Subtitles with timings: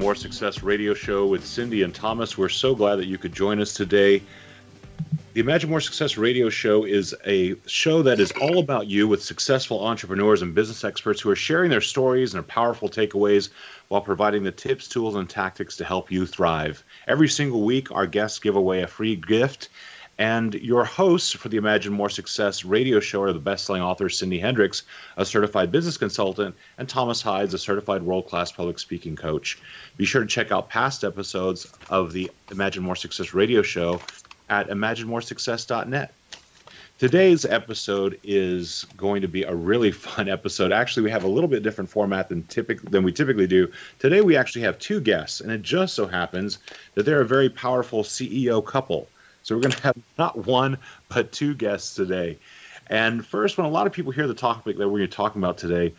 [0.00, 2.38] More Success radio show with Cindy and Thomas.
[2.38, 4.22] We're so glad that you could join us today.
[5.34, 9.22] The Imagine More Success radio show is a show that is all about you with
[9.22, 13.50] successful entrepreneurs and business experts who are sharing their stories and their powerful takeaways
[13.88, 16.82] while providing the tips, tools, and tactics to help you thrive.
[17.06, 19.68] Every single week, our guests give away a free gift
[20.20, 24.38] and your hosts for the Imagine More Success radio show are the best-selling author Cindy
[24.38, 24.82] Hendricks,
[25.16, 29.58] a certified business consultant, and Thomas Hides, a certified world-class public speaking coach.
[29.96, 33.98] Be sure to check out past episodes of the Imagine More Success radio show
[34.50, 36.12] at imaginemoresuccess.net.
[36.98, 40.70] Today's episode is going to be a really fun episode.
[40.70, 43.72] Actually, we have a little bit different format than typic- than we typically do.
[43.98, 46.58] Today, we actually have two guests, and it just so happens
[46.94, 49.08] that they're a very powerful CEO couple.
[49.42, 50.78] So we're going to have not one,
[51.08, 52.38] but two guests today.
[52.88, 55.36] And first, when a lot of people hear the topic that we're going to talk
[55.36, 55.94] about today,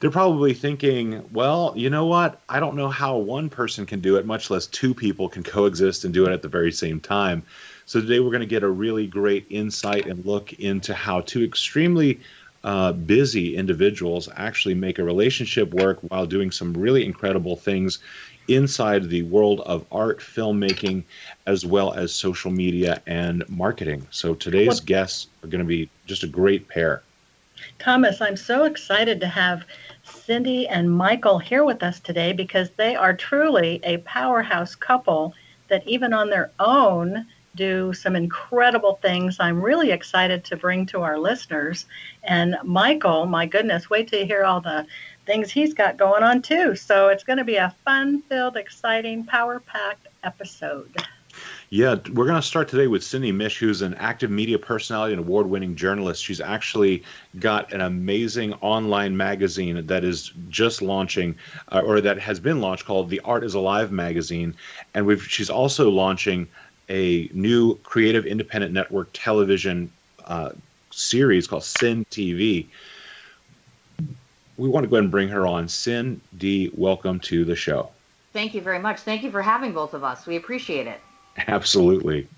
[0.00, 2.40] they're probably thinking, well, you know what?
[2.48, 6.04] I don't know how one person can do it, much less two people can coexist
[6.04, 7.42] and do it at the very same time.
[7.86, 11.44] So today we're going to get a really great insight and look into how two
[11.44, 12.20] extremely
[12.64, 17.98] uh, busy individuals actually make a relationship work while doing some really incredible things
[18.48, 21.04] inside the world of art, filmmaking,
[21.46, 24.06] as well as social media and marketing.
[24.10, 27.02] So today's well, guests are going to be just a great pair.
[27.78, 29.64] Thomas, I'm so excited to have
[30.02, 35.34] Cindy and Michael here with us today because they are truly a powerhouse couple
[35.68, 41.02] that, even on their own, do some incredible things I'm really excited to bring to
[41.02, 41.86] our listeners.
[42.24, 44.86] And Michael, my goodness, wait till you hear all the
[45.26, 46.74] things he's got going on too.
[46.76, 50.94] So it's going to be a fun filled, exciting, power packed episode.
[51.70, 55.20] Yeah, we're going to start today with Cindy Mich, who's an active media personality and
[55.20, 56.22] award winning journalist.
[56.22, 57.02] She's actually
[57.40, 61.34] got an amazing online magazine that is just launching,
[61.72, 64.54] uh, or that has been launched, called The Art is Alive magazine.
[64.94, 66.46] And we've, she's also launching
[66.88, 69.90] a new creative independent network television
[70.26, 70.50] uh,
[70.92, 72.66] series called Sin TV
[74.56, 75.68] we want to go ahead and bring her on.
[75.68, 77.90] Cindy, welcome to the show.
[78.32, 79.00] Thank you very much.
[79.00, 80.26] Thank you for having both of us.
[80.26, 81.00] We appreciate it.
[81.48, 82.28] Absolutely.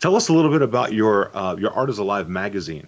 [0.00, 2.86] Tell us a little bit about your uh, your Art is Alive magazine.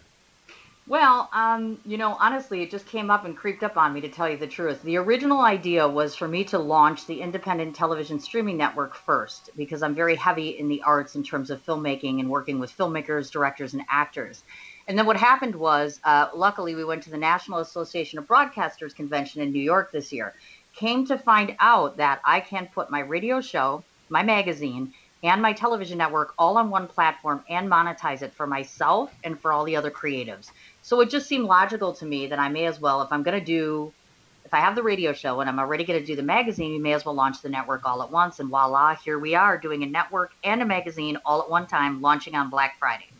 [0.88, 4.08] Well, um, you know, honestly, it just came up and creeped up on me to
[4.08, 4.82] tell you the truth.
[4.82, 9.82] The original idea was for me to launch the independent television streaming network first because
[9.82, 13.74] I'm very heavy in the arts in terms of filmmaking and working with filmmakers, directors,
[13.74, 14.42] and actors.
[14.88, 18.94] And then what happened was, uh, luckily, we went to the National Association of Broadcasters
[18.94, 20.34] convention in New York this year.
[20.74, 24.92] came to find out that I can put my radio show, my magazine,
[25.22, 29.52] and my television network all on one platform and monetize it for myself and for
[29.52, 30.50] all the other creatives.
[30.82, 33.38] So it just seemed logical to me that I may as well, if I'm going
[33.38, 33.92] to do,
[34.44, 36.80] if I have the radio show and I'm already going to do the magazine, you
[36.80, 38.40] may as well launch the network all at once.
[38.40, 42.00] And voila, here we are doing a network and a magazine all at one time,
[42.00, 43.11] launching on Black Friday.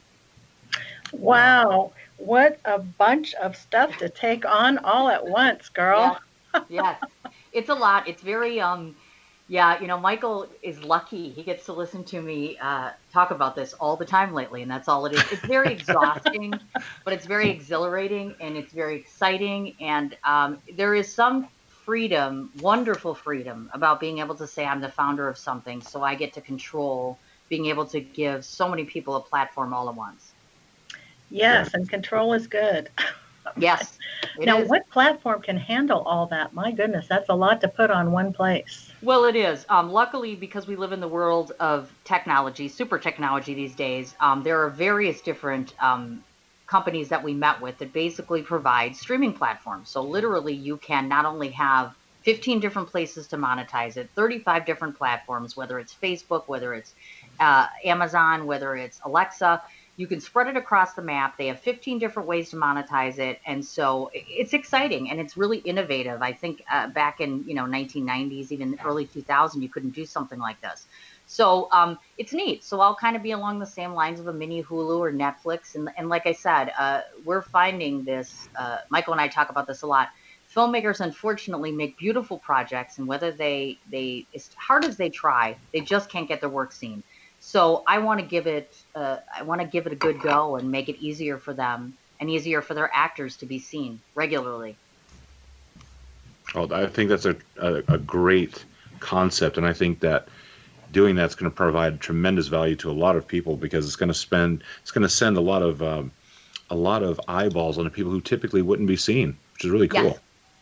[1.12, 1.92] Wow.
[2.16, 6.18] What a bunch of stuff to take on all at once, girl.
[6.54, 6.64] Yes.
[6.68, 7.00] yes.
[7.52, 8.08] It's a lot.
[8.08, 8.96] It's very, um,
[9.48, 11.30] yeah, you know, Michael is lucky.
[11.30, 14.70] He gets to listen to me uh, talk about this all the time lately, and
[14.70, 15.22] that's all it is.
[15.30, 16.58] It's very exhausting,
[17.04, 19.76] but it's very exhilarating and it's very exciting.
[19.80, 21.48] And um, there is some
[21.84, 26.14] freedom, wonderful freedom, about being able to say I'm the founder of something, so I
[26.14, 27.18] get to control
[27.48, 30.31] being able to give so many people a platform all at once.
[31.32, 32.90] Yes, and control is good.
[33.56, 33.98] Yes.
[34.38, 34.68] now, is.
[34.68, 36.54] what platform can handle all that?
[36.54, 38.92] My goodness, that's a lot to put on one place.
[39.02, 39.66] Well, it is.
[39.68, 44.42] Um, luckily, because we live in the world of technology, super technology these days, um,
[44.42, 46.22] there are various different um,
[46.66, 49.90] companies that we met with that basically provide streaming platforms.
[49.90, 54.96] So, literally, you can not only have 15 different places to monetize it, 35 different
[54.96, 56.94] platforms, whether it's Facebook, whether it's
[57.40, 59.60] uh, Amazon, whether it's Alexa
[59.96, 61.36] you can spread it across the map.
[61.36, 65.58] They have 15 different ways to monetize it, and so it's exciting and it's really
[65.58, 66.22] innovative.
[66.22, 70.38] I think uh, back in you know 1990s, even early 2000, you couldn't do something
[70.38, 70.86] like this.
[71.26, 72.64] So um, it's neat.
[72.64, 75.74] So I'll kind of be along the same lines of a mini Hulu or Netflix,
[75.74, 78.48] and and like I said, uh, we're finding this.
[78.56, 80.08] Uh, Michael and I talk about this a lot.
[80.54, 85.80] Filmmakers unfortunately make beautiful projects, and whether they they as hard as they try, they
[85.80, 87.02] just can't get their work seen.
[87.52, 90.56] So I want to give it, uh, I want to give it a good go
[90.56, 94.78] and make it easier for them and easier for their actors to be seen regularly.
[96.54, 98.64] Oh, I think that's a, a, a great
[99.00, 100.28] concept, and I think that
[100.92, 104.08] doing that's going to provide tremendous value to a lot of people because it's going
[104.08, 106.10] to spend, it's going to send a lot of, um,
[106.70, 109.88] a lot of eyeballs on the people who typically wouldn't be seen, which is really
[109.88, 110.04] cool.
[110.04, 110.20] Yes.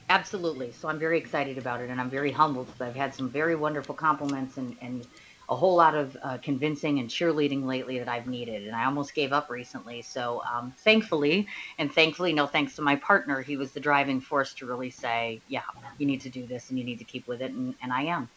[0.09, 0.73] Absolutely.
[0.73, 2.67] So I'm very excited about it, and I'm very humbled.
[2.81, 5.07] I've had some very wonderful compliments and, and
[5.51, 9.15] a whole lot of uh, convincing and cheerleading lately that I've needed, and I almost
[9.15, 10.01] gave up recently.
[10.01, 11.49] So um, thankfully,
[11.79, 15.43] and thankfully, no thanks to my partner, he was the driving force to really say,
[15.49, 15.63] "Yeah,
[15.99, 18.03] you need to do this, and you need to keep with it," and, and I
[18.03, 18.29] am.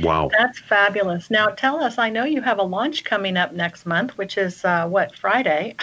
[0.00, 1.28] Wow, that's fabulous.
[1.28, 4.64] Now tell us, I know you have a launch coming up next month, which is
[4.64, 5.74] uh, what Friday?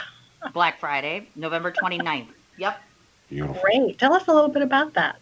[0.54, 2.30] Black Friday, November 29th.
[2.57, 2.81] Yep.
[3.28, 3.62] Beautiful.
[3.62, 4.00] Great.
[4.00, 5.18] Tell us a little bit about that.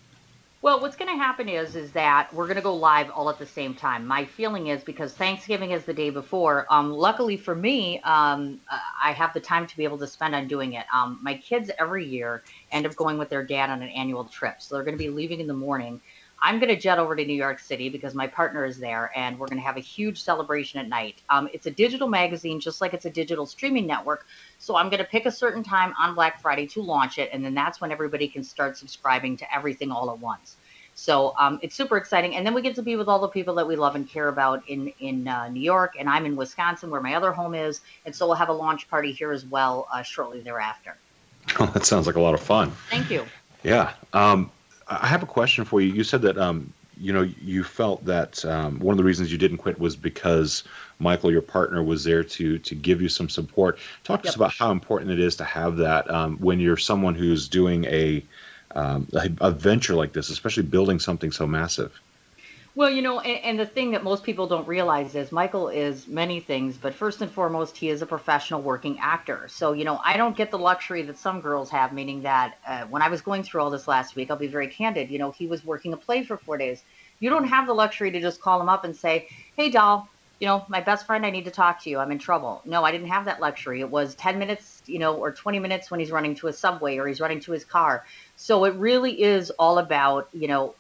[0.63, 3.37] Well, what's going to happen is is that we're going to go live all at
[3.37, 4.07] the same time.
[4.07, 6.65] My feeling is because Thanksgiving is the day before.
[6.71, 8.61] Um, luckily for me, um,
[9.03, 10.85] I have the time to be able to spend on doing it.
[10.95, 14.61] Um, my kids every year end up going with their dad on an annual trip,
[14.61, 16.01] so they're going to be leaving in the morning.
[16.45, 19.39] I'm going to jet over to New York City because my partner is there, and
[19.39, 21.21] we're going to have a huge celebration at night.
[21.29, 24.27] Um, it's a digital magazine, just like it's a digital streaming network.
[24.59, 27.45] So I'm going to pick a certain time on Black Friday to launch it, and
[27.45, 30.57] then that's when everybody can start subscribing to everything all at once.
[30.95, 33.55] So um, it's super exciting, and then we get to be with all the people
[33.55, 36.89] that we love and care about in in uh, New York, and I'm in Wisconsin,
[36.89, 39.87] where my other home is, and so we'll have a launch party here as well
[39.93, 40.97] uh, shortly thereafter.
[41.57, 42.71] Oh, that sounds like a lot of fun.
[42.89, 43.25] Thank you.
[43.63, 43.93] Yeah.
[44.11, 44.51] Um,
[44.87, 45.93] I have a question for you.
[45.93, 49.37] You said that um, you know you felt that um, one of the reasons you
[49.37, 50.63] didn't quit was because
[50.99, 53.79] Michael, your partner, was there to to give you some support.
[54.03, 54.31] Talk to yep.
[54.31, 57.85] us about how important it is to have that um, when you're someone who's doing
[57.85, 58.23] a,
[58.75, 61.99] um, a, a venture like this, especially building something so massive.
[62.75, 66.07] Well, you know, and, and, the thing that most people don't realize is Michael is
[66.07, 69.47] many things, but first and foremost, he is a professional working actor.
[69.47, 72.85] So, you know, I don't get the luxury that some girls have, meaning that uh,
[72.85, 75.29] when I was going through all this last week, I'll be very candid, you know,
[75.29, 76.81] he was working a play for four days.
[77.19, 80.47] You don't have the luxury to just call him up and say, hey, doll, you
[80.47, 81.99] know, my best friend, I need to talk to you.
[81.99, 82.61] I'm in trouble.
[82.65, 83.81] No, I didn't have that luxury.
[83.81, 86.97] It was 10 minutes, you know, or 20 minutes when he's running to a subway
[86.97, 88.03] or he's running to his car.
[88.35, 90.75] So it really is all about, you know,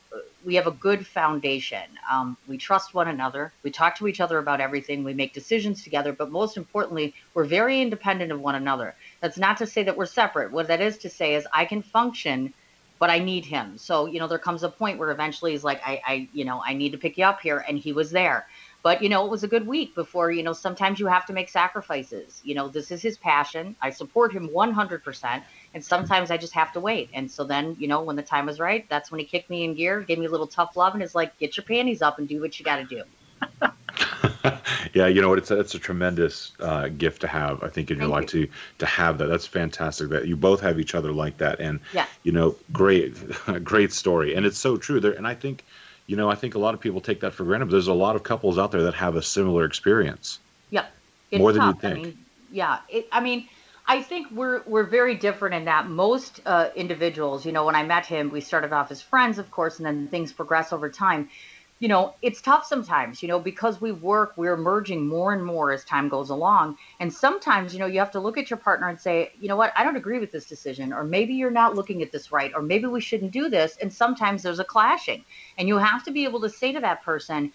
[0.45, 1.83] we have a good foundation.
[2.11, 3.51] Um, we trust one another.
[3.63, 5.03] We talk to each other about everything.
[5.03, 6.13] We make decisions together.
[6.13, 8.95] But most importantly, we're very independent of one another.
[9.21, 10.51] That's not to say that we're separate.
[10.51, 12.53] What that is to say is I can function,
[12.99, 13.77] but I need him.
[13.77, 16.61] So, you know, there comes a point where eventually he's like, I, I, you know,
[16.65, 17.63] I need to pick you up here.
[17.67, 18.47] And he was there.
[18.83, 21.33] But, you know, it was a good week before, you know, sometimes you have to
[21.33, 22.41] make sacrifices.
[22.43, 23.77] You know, this is his passion.
[23.81, 27.09] I support him 100% and sometimes I just have to wait.
[27.13, 29.63] And so then, you know, when the time was right, that's when he kicked me
[29.63, 32.19] in gear, gave me a little tough love, and is like, "Get your panties up
[32.19, 33.03] and do what you got to do."
[34.93, 35.37] yeah, you know what?
[35.37, 37.63] It's a, it's a tremendous uh, gift to have.
[37.63, 38.47] I think in your Thank life to
[38.79, 39.27] to have that.
[39.27, 40.09] That's fantastic.
[40.09, 42.05] That you both have each other like that, and Yeah.
[42.23, 43.15] you know, great,
[43.63, 44.35] great story.
[44.35, 44.99] And it's so true.
[44.99, 45.63] There, and I think,
[46.07, 47.65] you know, I think a lot of people take that for granted.
[47.65, 50.39] But there's a lot of couples out there that have a similar experience.
[50.71, 50.91] Yep.
[51.31, 51.75] It's More than tough.
[51.83, 52.05] you'd I think.
[52.05, 52.17] mean,
[52.51, 52.79] yeah.
[52.89, 53.47] It, I mean,
[53.85, 57.83] I think we're we're very different in that most uh, individuals, you know, when I
[57.83, 61.29] met him, we started off as friends, of course, and then things progress over time.
[61.79, 65.73] You know, it's tough sometimes, you know, because we work, we're merging more and more
[65.73, 66.77] as time goes along.
[67.01, 69.57] And sometimes, you know, you have to look at your partner and say, you know
[69.57, 72.53] what, I don't agree with this decision, or maybe you're not looking at this right,
[72.55, 73.75] or maybe we shouldn't do this.
[73.81, 75.25] And sometimes there's a clashing.
[75.57, 77.51] And you have to be able to say to that person,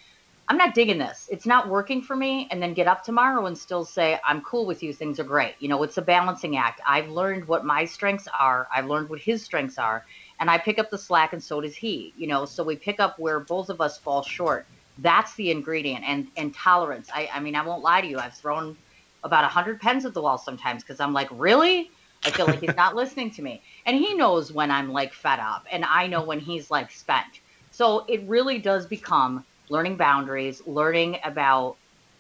[0.51, 1.29] I'm not digging this.
[1.31, 2.49] It's not working for me.
[2.51, 4.95] And then get up tomorrow and still say, I'm cool with you.
[4.95, 5.55] Things are great.
[5.59, 6.81] You know, it's a balancing act.
[6.87, 10.07] I've learned what my strengths are, I've learned what his strengths are.
[10.41, 12.15] And I pick up the slack, and so does he.
[12.17, 14.67] You know, so we pick up where both of us fall short.
[14.97, 17.11] That's the ingredient and, and tolerance.
[17.13, 18.19] I, I mean, I won't lie to you.
[18.19, 18.77] I've thrown
[19.25, 21.91] about 100 pens at the wall sometimes because I'm like, really?
[22.25, 23.63] I feel like he's not listening to me.
[23.85, 27.41] And he knows when I'm like fed up, and I know when he's like spent.
[27.71, 31.77] So it really does become learning boundaries, learning about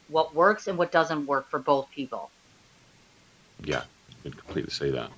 [0.08, 2.30] what works and what doesn't work for both people.
[3.64, 5.10] Yeah, I can completely say that.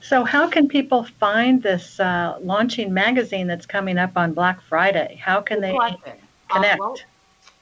[0.00, 5.20] So, how can people find this uh, launching magazine that's coming up on Black Friday?
[5.22, 6.28] How can they Good question.
[6.50, 6.80] Uh, connect?
[6.80, 7.00] well,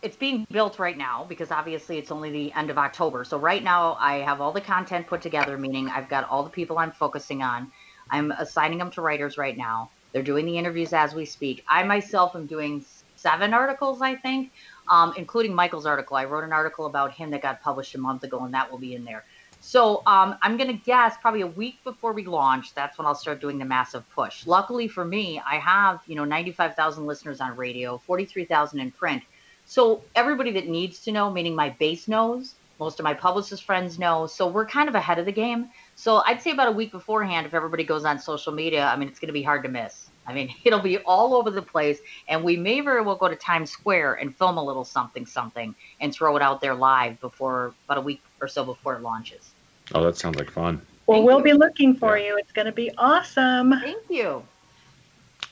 [0.03, 3.25] it's being built right now because obviously it's only the end of October.
[3.25, 6.51] So right now I have all the content put together, meaning I've got all the
[6.51, 7.73] people I'm focusing on.
[8.11, 9.91] I'm assigning them to writers right now.
[10.13, 11.65] They're doing the interviews as we speak.
[11.69, 12.85] I myself am doing
[13.25, 14.53] seven articles, I think,
[14.89, 16.15] um, including Michael's article.
[16.17, 18.79] I wrote an article about him that got published a month ago, and that will
[18.79, 19.25] be in there.
[19.63, 23.15] So um, I'm going to guess probably a week before we launch, that's when I'll
[23.15, 24.47] start doing the massive push.
[24.47, 29.23] Luckily for me, I have you know 95,000 listeners on radio, 43,000 in print.
[29.65, 33.99] So everybody that needs to know, meaning my base knows, most of my publicist friends
[33.99, 34.27] know.
[34.27, 35.71] So we're kind of ahead of the game.
[35.95, 39.09] So I'd say about a week beforehand, if everybody goes on social media, I mean,
[39.09, 40.11] it's going to be hard to miss.
[40.27, 43.37] I mean, it'll be all over the place, and we may very well go to
[43.37, 47.75] Times Square and film a little something, something, and throw it out there live before
[47.87, 49.53] about a week or so before it launches.
[49.95, 50.81] Oh, that sounds like fun.
[51.07, 51.45] Well, Thank we'll you.
[51.45, 52.29] be looking for Yeah.
[52.29, 52.37] you.
[52.39, 53.73] It's going to be awesome.
[53.81, 54.43] Thank you.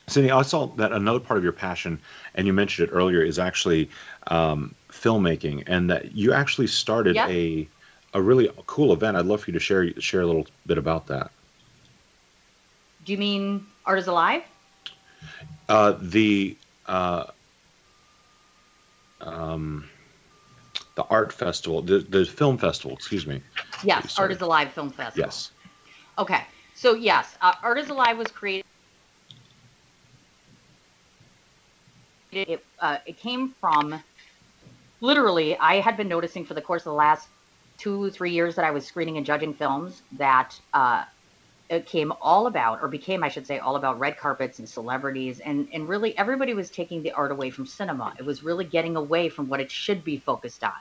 [0.09, 2.01] Cindy, I saw that another part of your passion,
[2.35, 3.91] and you mentioned it earlier, is actually
[4.29, 7.29] um, filmmaking, and that you actually started Yep.
[7.29, 7.69] a
[8.15, 9.17] a really cool event.
[9.17, 11.31] I'd love for you to share share a little bit about that.
[13.05, 14.43] Do you mean Art is Alive?
[15.69, 17.25] Uh, the uh,
[19.21, 19.89] um,
[20.97, 22.97] the art festival, the the film festival.
[22.97, 23.43] Excuse me.
[23.85, 24.27] Yes, Sorry.
[24.27, 25.29] Art is Alive Film Festival.
[25.29, 25.53] Yes.
[26.19, 26.43] Okay,
[26.75, 28.63] so yes, uh, Art is Alive was created.
[32.33, 34.03] It, uh, it came from
[35.01, 37.29] literally, I had been noticing for the course of the last
[37.79, 41.05] two, three years that I was screening and judging films that uh,
[41.73, 45.41] it came all about, or became, I should say, all about red carpets and celebrities.
[45.41, 48.13] And, and really, everybody was taking the art away from cinema.
[48.19, 50.73] It was really getting away from what it should be focused on.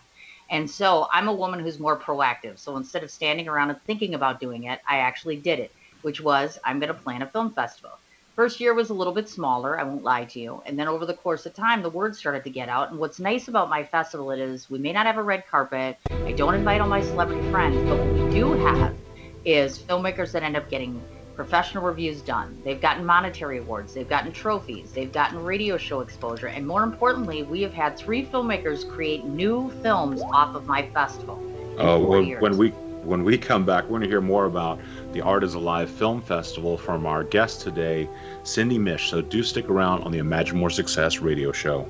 [0.49, 2.59] And so I'm a woman who's more proactive.
[2.59, 5.71] So instead of standing around and thinking about doing it, I actually did it,
[6.01, 7.91] which was I'm going to plan a film festival.
[8.35, 10.61] First year was a little bit smaller, I won't lie to you.
[10.65, 12.89] And then over the course of time, the word started to get out.
[12.89, 15.97] And what's nice about my festival is we may not have a red carpet.
[16.09, 19.00] I don't invite all my celebrity friends, but what we do have
[19.45, 21.01] is filmmakers that end up getting
[21.35, 22.61] professional reviews done.
[22.63, 27.43] They've gotten monetary awards, they've gotten trophies, they've gotten radio show exposure, and more importantly,
[27.43, 31.41] we have had three filmmakers create new films off of my festival.
[31.77, 32.69] in Uh, when, when we
[33.03, 34.79] when we come back, we're going to hear more about
[35.13, 38.07] the Art is Alive Film Festival from our guest today,
[38.43, 39.09] Cindy Mich.
[39.09, 41.89] So do stick around on the Imagine More Success radio show.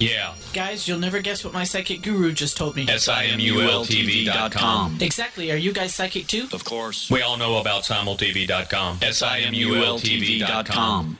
[0.00, 0.34] Yeah.
[0.52, 2.86] Guys, you'll never guess what my psychic guru just told me.
[2.88, 4.98] S-I-M-U-L-T-V.com.
[5.00, 5.50] Exactly.
[5.50, 6.46] Are you guys psychic too?
[6.52, 7.10] Of course.
[7.10, 8.98] We all know about simultv.com.
[9.02, 11.18] S-I-M-U-L-T-V.com.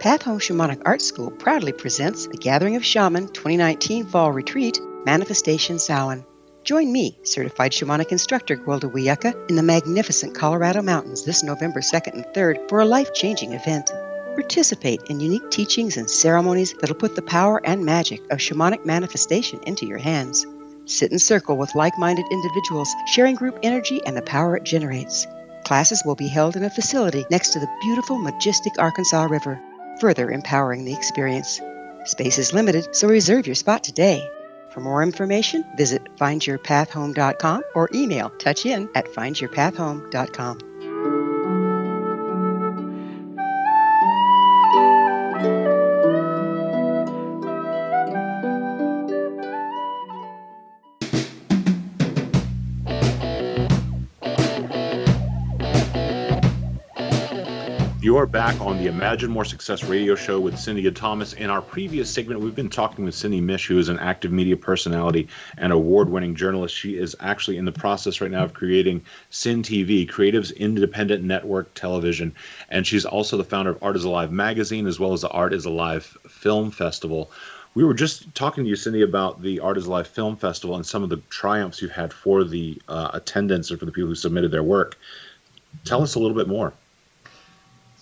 [0.00, 5.78] Path Home Shamanic Art School proudly presents the Gathering of Shaman 2019 Fall Retreat, Manifestation
[5.78, 6.26] Samhain.
[6.64, 12.14] Join me, certified shamanic instructor Gwilda Wiyaka, in the magnificent Colorado Mountains this November 2nd
[12.14, 13.90] and 3rd for a life changing event.
[14.34, 19.60] Participate in unique teachings and ceremonies that'll put the power and magic of shamanic manifestation
[19.66, 20.46] into your hands.
[20.86, 25.26] Sit in circle with like minded individuals, sharing group energy and the power it generates.
[25.66, 29.60] Classes will be held in a facility next to the beautiful, majestic Arkansas River,
[30.00, 31.60] further empowering the experience.
[32.06, 34.26] Space is limited, so reserve your spot today.
[34.74, 40.73] For more information, visit findyourpathhome.com or email touchin at findyourpathhome.com.
[58.24, 61.34] are back on the Imagine More Success radio show with and Thomas.
[61.34, 64.56] In our previous segment, we've been talking with Cindy Mich, who is an active media
[64.56, 66.74] personality and award winning journalist.
[66.74, 71.74] She is actually in the process right now of creating Sin TV, Creative's independent network
[71.74, 72.34] television.
[72.70, 75.52] And she's also the founder of Art is Alive magazine, as well as the Art
[75.52, 77.30] is Alive Film Festival.
[77.74, 80.86] We were just talking to you, Cindy, about the Art is Alive Film Festival and
[80.86, 84.14] some of the triumphs you've had for the uh, attendance or for the people who
[84.14, 84.96] submitted their work.
[85.84, 86.72] Tell us a little bit more.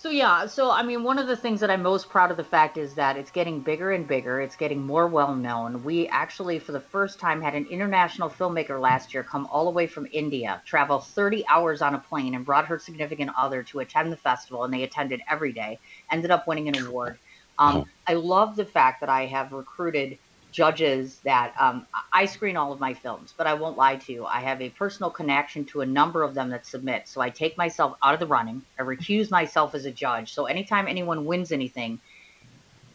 [0.03, 2.43] So yeah, so I mean, one of the things that I'm most proud of the
[2.43, 4.41] fact is that it's getting bigger and bigger.
[4.41, 5.81] It's getting more well known.
[5.81, 9.71] We actually, for the first time, had an international filmmaker last year come all the
[9.71, 13.79] way from India, travel 30 hours on a plane, and brought her significant other to
[13.79, 15.79] attend the festival, and they attended every day.
[16.11, 17.17] Ended up winning an award.
[17.57, 20.17] Um, I love the fact that I have recruited
[20.53, 24.25] judges that um, I screen all of my films, but I won't lie to you.
[24.25, 27.07] I have a personal connection to a number of them that submit.
[27.09, 28.61] So I take myself out of the running.
[28.79, 30.33] I recuse myself as a judge.
[30.33, 31.99] So anytime anyone wins anything,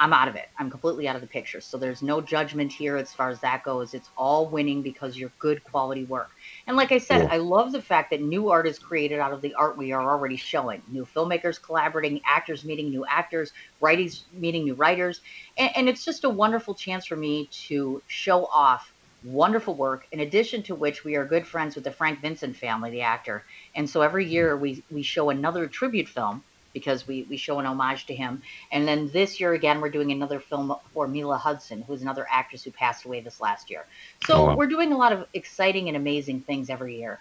[0.00, 0.48] I'm out of it.
[0.58, 1.61] I'm completely out of the picture.
[1.61, 3.94] So there's no judgment here as far as that goes.
[3.94, 6.30] It's all winning because you're good quality work.
[6.66, 7.30] And like I said, Cool.
[7.32, 10.08] I love the fact that new art is created out of the art we are
[10.08, 10.82] already showing.
[10.88, 15.20] New filmmakers collaborating, actors meeting new actors, writers meeting new writers.
[15.56, 18.92] And, and it's just a wonderful chance for me to show off
[19.24, 22.88] wonderful work in addition to which we are good friends with the frank vincent family
[22.90, 24.30] the actor and so every mm.
[24.30, 26.42] year we we show another tribute film
[26.79, 28.33] because we, we show an homage to him.
[28.75, 32.62] And then this year again, we're doing another film for Mila Hudson, who's another actress
[32.64, 33.85] who passed away this last year.
[34.27, 34.57] So Oh, wow.
[34.57, 37.21] we're doing a lot of exciting and amazing things every year.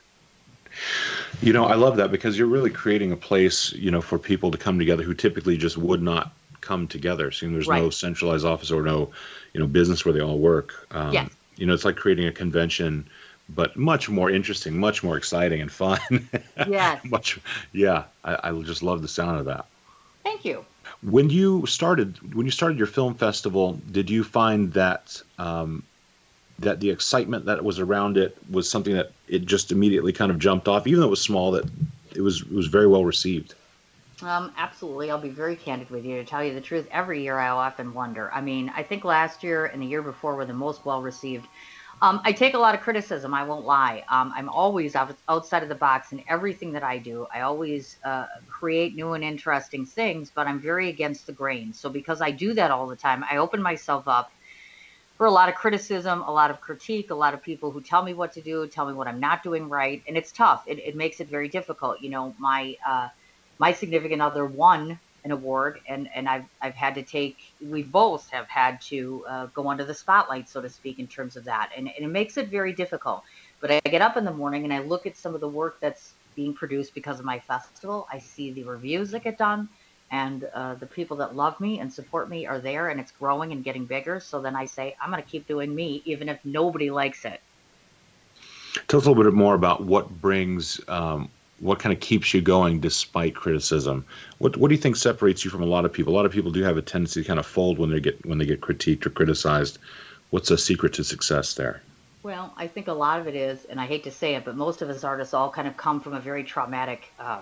[1.42, 4.52] You know, I love that because you're really creating a place, you know, for people
[4.52, 7.32] to come together who typically just would not come together.
[7.32, 9.12] Seeing there's no centralized office or no,
[9.54, 10.88] you know, business where they all work.
[10.92, 11.30] Um, Yes.
[11.58, 13.10] You know, it's like creating a convention,
[13.50, 16.00] but much more interesting, much more exciting and fun.
[16.68, 17.04] Yes.
[17.06, 17.40] much,
[17.72, 18.04] yeah.
[18.24, 19.66] I, I just love the sound of that.
[20.24, 20.66] Thank you.
[21.02, 25.84] When you started, when you started your film festival, did you find that um,
[26.60, 30.40] that the excitement that was around it was something that it just immediately kind of
[30.40, 31.52] jumped off, even though it was small?
[31.52, 31.70] That
[32.16, 33.54] it was it was very well received.
[34.22, 35.12] Um, absolutely.
[35.12, 36.18] I'll be very candid with you.
[36.18, 38.34] To tell you the truth, every year I often wonder.
[38.34, 41.48] I mean, I think last year and the year before were the most well received.
[42.00, 43.34] Um, I take a lot of criticism.
[43.34, 44.04] I won't lie.
[44.10, 47.26] Um, I'm always out, outside of the box in everything that I do.
[47.34, 51.74] I always uh, create new and interesting things, but I'm very against the grain.
[51.74, 54.32] So because I do that all the time, I open myself up
[55.18, 58.04] for a lot of criticism, a lot of critique, a lot of people who tell
[58.04, 60.64] me what to do, tell me what I'm not doing right, and it's tough.
[60.68, 62.02] It, it makes it very difficult.
[62.02, 63.10] You know, my uh,
[63.58, 67.38] my significant other won an award, and and I've I've had to take.
[67.62, 71.36] We both have had to uh, go under the spotlight, so to speak, in terms
[71.36, 73.24] of that, and, and it makes it very difficult.
[73.62, 75.80] But I get up in the morning and I look at some of the work
[75.82, 78.08] that's being produced because of my festival.
[78.12, 79.68] I see the reviews that get done
[80.12, 83.52] and uh, the people that love me and support me are there and it's growing
[83.52, 86.40] and getting bigger so then i say i'm going to keep doing me even if
[86.46, 87.42] nobody likes it
[88.88, 91.30] tell us a little bit more about what brings um,
[91.60, 94.06] what kind of keeps you going despite criticism
[94.38, 96.32] what, what do you think separates you from a lot of people a lot of
[96.32, 98.62] people do have a tendency to kind of fold when they get when they get
[98.62, 99.80] critiqued or criticized
[100.30, 101.82] what's a secret to success there
[102.24, 104.56] well i think a lot of it is and i hate to say it but
[104.56, 107.42] most of us artists all kind of come from a very traumatic uh,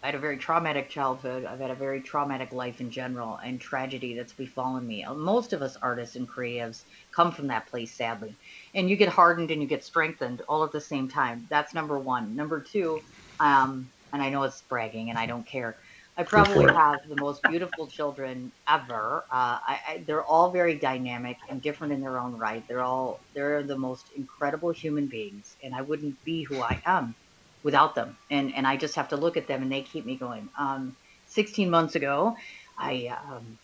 [0.00, 1.44] I had a very traumatic childhood.
[1.44, 5.04] I've had a very traumatic life in general and tragedy that's befallen me.
[5.12, 8.36] Most of us artists and creatives come from that place, sadly.
[8.74, 11.48] And you get hardened and you get strengthened all at the same time.
[11.50, 12.36] That's number one.
[12.36, 13.00] Number two,
[13.40, 15.78] um, and I know it's bragging and I don't care.
[16.16, 19.26] I probably have the most beautiful children ever.
[19.32, 22.64] Uh, I, I, they're all very dynamic and different in their own right.
[22.68, 27.16] They're all they're the most incredible human beings, and I wouldn't be who I am
[27.62, 28.18] without them.
[28.30, 30.50] And, and I just have to look at them and they keep me going.
[30.58, 30.96] Um,
[31.26, 32.34] 16 months ago,
[32.78, 33.58] I, um,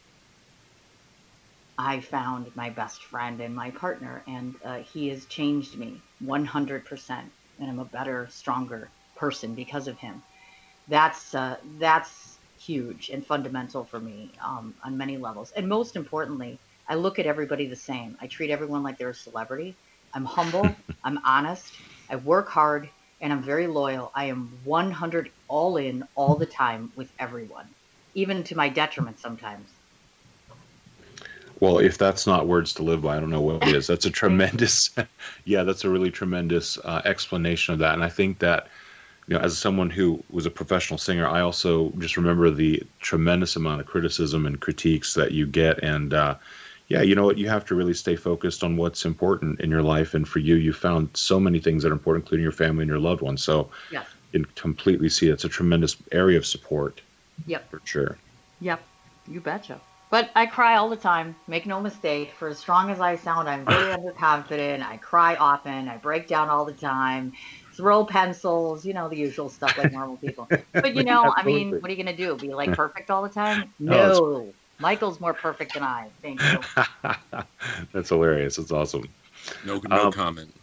[1.78, 7.32] I found my best friend and my partner, and uh, he has changed me 100%.
[7.58, 10.22] And I'm a better, stronger person because of him.
[10.88, 15.52] That's, uh, that's huge and fundamental for me um, on many levels.
[15.56, 18.16] And most importantly, I look at everybody the same.
[18.20, 19.78] I treat everyone like they're a celebrity.
[20.14, 20.84] I'm humble.
[21.04, 21.72] I'm honest.
[22.10, 24.12] I work hard and I'm very loyal.
[24.14, 27.74] I am 100 all in all the time with everyone,
[28.14, 29.72] even to my detriment sometimes.
[31.60, 33.86] Well, if that's not words to live by, I don't know what is.
[33.86, 34.90] That's a tremendous,
[35.44, 37.94] yeah, that's a really tremendous uh, explanation of that.
[37.94, 38.68] And I think that,
[39.26, 43.56] you know, as someone who was a professional singer, I also just remember the tremendous
[43.56, 45.82] amount of criticism and critiques that you get.
[45.82, 46.36] And, uh,
[46.88, 47.38] yeah, you know what?
[47.38, 50.14] You have to really stay focused on what's important in your life.
[50.14, 52.90] And for you, you found so many things that are important, including your family and
[52.90, 53.42] your loved ones.
[53.42, 57.00] So yeah, you can completely see it's a tremendous area of support.
[57.46, 57.70] Yep.
[57.70, 58.18] For sure.
[58.60, 58.82] Yep.
[59.28, 59.80] You betcha.
[60.10, 61.34] But I cry all the time.
[61.48, 62.32] Make no mistake.
[62.38, 64.82] For as strong as I sound, I'm very underconfident.
[64.82, 65.88] I cry often.
[65.88, 67.32] I break down all the time.
[67.76, 70.48] Throw pencils, you know, the usual stuff like normal people.
[70.72, 72.36] But you know, I mean, what are you gonna do?
[72.36, 73.72] Be like perfect all the time?
[73.78, 74.12] No.
[74.12, 76.08] no Michael's more perfect than I.
[76.20, 76.58] Thank you.
[77.92, 78.56] That's hilarious.
[78.56, 79.08] That's awesome.
[79.64, 80.54] No, no um, comment.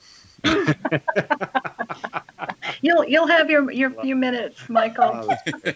[2.82, 5.28] you'll you'll have your your few minutes, Michael.
[5.64, 5.74] yeah,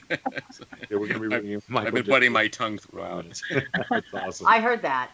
[0.92, 1.62] we're gonna be reading you.
[1.76, 3.26] I've been putting my tongue throughout.
[3.90, 4.48] That's awesome.
[4.48, 5.12] I heard that.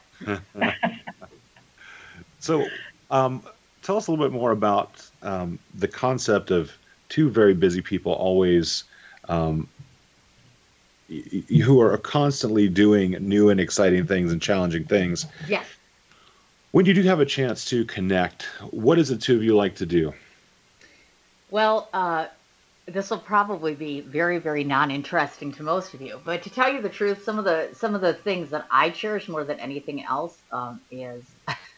[2.40, 2.66] so,
[3.10, 3.44] um,
[3.82, 6.72] tell us a little bit more about um, the concept of
[7.10, 8.84] two very busy people always
[9.30, 9.68] um,
[11.50, 15.26] who are constantly doing new and exciting things and challenging things.
[15.48, 15.66] Yes.
[16.72, 19.76] When you do have a chance to connect, what does the two of you like
[19.76, 20.14] to do?
[21.50, 22.28] Well, uh,
[22.94, 26.20] this will probably be very, very non-interesting to most of you.
[26.24, 28.90] But to tell you the truth, some of the some of the things that I
[28.90, 31.24] cherish more than anything else um, is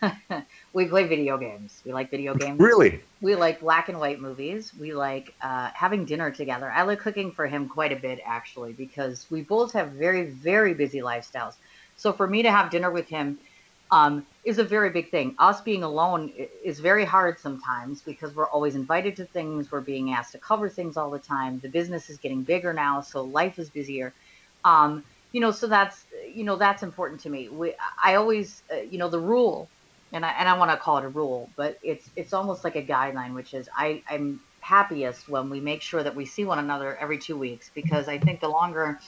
[0.73, 1.82] we play video games.
[1.86, 2.60] We like video games.
[2.60, 3.02] Really?
[3.21, 4.73] We like black and white movies.
[4.80, 6.69] We like uh, having dinner together.
[6.69, 10.73] I like cooking for him quite a bit, actually, because we both have very, very
[10.73, 11.56] busy lifestyles.
[11.95, 13.39] So for me to have dinner with him
[13.91, 15.36] um, is a very big thing.
[15.39, 16.32] Us being alone
[16.63, 19.71] is very hard sometimes because we're always invited to things.
[19.71, 21.60] We're being asked to cover things all the time.
[21.62, 24.13] The business is getting bigger now, so life is busier.
[24.65, 27.49] Um, you know, so that's you know that's important to me.
[27.49, 29.71] We, I always, uh, you know, the rule
[30.13, 32.75] and I and I want to call it a rule, but it's it's almost like
[32.75, 36.60] a guideline, which is I I'm happiest when we make sure that we see one
[36.60, 38.99] another every two weeks because I think the longer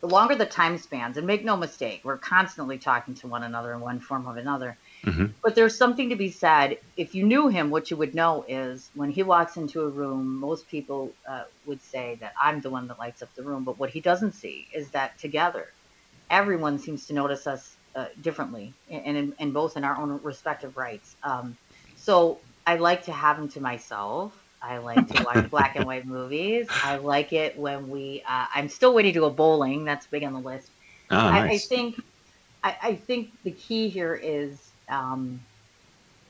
[0.00, 3.72] the longer the time spans, and make no mistake, we're constantly talking to one another
[3.72, 4.76] in one form or another.
[5.04, 5.26] Mm-hmm.
[5.42, 6.78] But there's something to be said.
[6.96, 10.38] If you knew him, what you would know is when he walks into a room,
[10.38, 13.64] most people uh, would say that I'm the one that lights up the room.
[13.64, 15.68] But what he doesn't see is that together,
[16.30, 20.76] everyone seems to notice us uh, differently, and in, in, both in our own respective
[20.76, 21.16] rights.
[21.22, 21.56] Um,
[21.96, 24.32] so I like to have him to myself.
[24.64, 26.66] I like to watch black and white movies.
[26.70, 28.22] I like it when we.
[28.26, 29.84] Uh, I'm still waiting to go bowling.
[29.84, 30.70] That's big on the list.
[31.10, 31.64] Oh, I, nice.
[31.64, 32.04] I, think.
[32.62, 35.40] I, I, think the key here is um,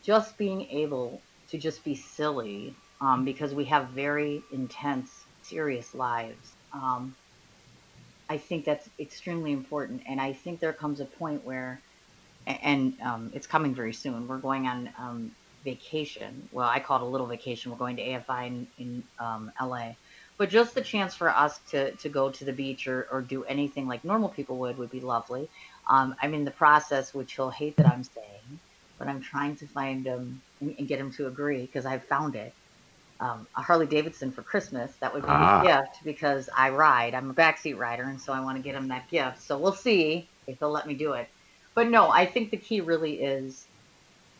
[0.02, 1.20] just being able
[1.50, 6.52] to just be silly um, because we have very intense, serious lives.
[6.72, 7.14] Um,
[8.28, 10.02] I think that's extremely important.
[10.08, 11.80] And I think there comes a point where,
[12.46, 15.30] and um, it's coming very soon, we're going on um,
[15.64, 16.48] vacation.
[16.52, 17.70] Well, I call it a little vacation.
[17.70, 19.92] We're going to AFI in, in um, LA.
[20.36, 23.44] But just the chance for us to, to go to the beach or, or do
[23.44, 25.48] anything like normal people would would be lovely.
[25.88, 28.58] Um, I'm in the process, which he'll hate that I'm saying,
[28.98, 32.34] but I'm trying to find him and, and get him to agree because I've found
[32.34, 32.52] it
[33.20, 34.92] um, a Harley Davidson for Christmas.
[35.00, 35.60] That would be ah.
[35.60, 37.14] his gift because I ride.
[37.14, 39.42] I'm a backseat rider, and so I want to get him that gift.
[39.42, 41.28] So we'll see if he'll let me do it.
[41.74, 43.66] But no, I think the key really is,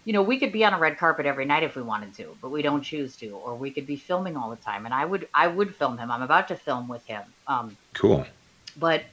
[0.04, 2.36] you know, we could be on a red carpet every night if we wanted to,
[2.42, 4.84] but we don't choose to, or we could be filming all the time.
[4.84, 6.10] And I would, I would film him.
[6.10, 7.22] I'm about to film with him.
[7.46, 8.26] Um, cool.
[8.76, 9.04] But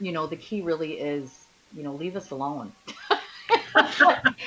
[0.00, 2.72] you know, the key really is, you know, leave us alone.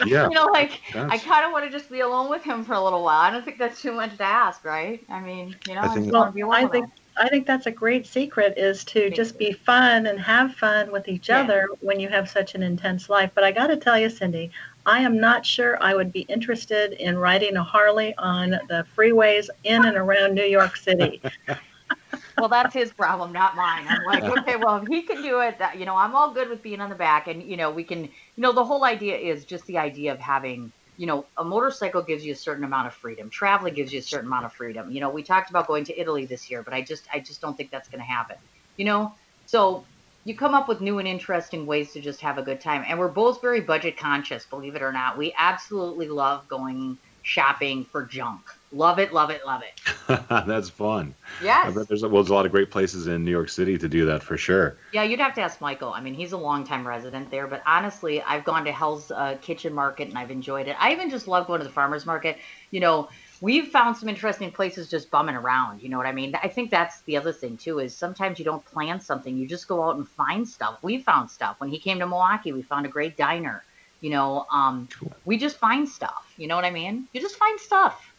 [0.05, 0.27] yeah.
[0.27, 1.11] You know, like that's...
[1.11, 3.21] I kind of want to just be alone with him for a little while.
[3.21, 5.03] I don't think that's too much to ask, right?
[5.09, 8.57] I mean, you know, I, think, well, I think I think that's a great secret
[8.57, 11.41] is to just be fun and have fun with each yeah.
[11.41, 13.31] other when you have such an intense life.
[13.35, 14.51] But I got to tell you, Cindy,
[14.85, 19.49] I am not sure I would be interested in riding a Harley on the freeways
[19.63, 21.21] in and around New York City.
[22.37, 23.85] well, that's his problem, not mine.
[23.87, 26.49] I'm like, okay, well, if he can do it, that, you know, I'm all good
[26.49, 29.15] with being on the back, and you know, we can, you know, the whole idea
[29.15, 32.87] is just the idea of having, you know, a motorcycle gives you a certain amount
[32.87, 33.29] of freedom.
[33.29, 34.91] Traveling gives you a certain amount of freedom.
[34.91, 37.39] You know, we talked about going to Italy this year, but I just, I just
[37.39, 38.37] don't think that's going to happen.
[38.77, 39.13] You know,
[39.45, 39.85] so
[40.23, 42.99] you come up with new and interesting ways to just have a good time, and
[42.99, 45.17] we're both very budget conscious, believe it or not.
[45.17, 48.41] We absolutely love going shopping for junk.
[48.73, 50.21] Love it, love it, love it.
[50.47, 51.13] That's fun.
[51.43, 51.67] Yes.
[51.67, 53.89] I bet there's, well, there's a lot of great places in New York City to
[53.89, 54.77] do that for sure.
[54.93, 55.91] Yeah, you'd have to ask Michael.
[55.91, 59.73] I mean, he's a longtime resident there, but honestly, I've gone to Hell's uh, Kitchen
[59.73, 60.77] Market and I've enjoyed it.
[60.79, 62.37] I even just love going to the farmer's market.
[62.71, 63.09] You know,
[63.41, 65.81] we've found some interesting places just bumming around.
[65.81, 66.33] You know what I mean?
[66.41, 69.67] I think that's the other thing too is sometimes you don't plan something, you just
[69.67, 70.77] go out and find stuff.
[70.81, 71.59] We found stuff.
[71.59, 73.63] When he came to Milwaukee, we found a great diner.
[73.99, 75.13] You know, um, cool.
[75.25, 76.33] we just find stuff.
[76.37, 77.07] You know what I mean?
[77.13, 78.13] You just find stuff.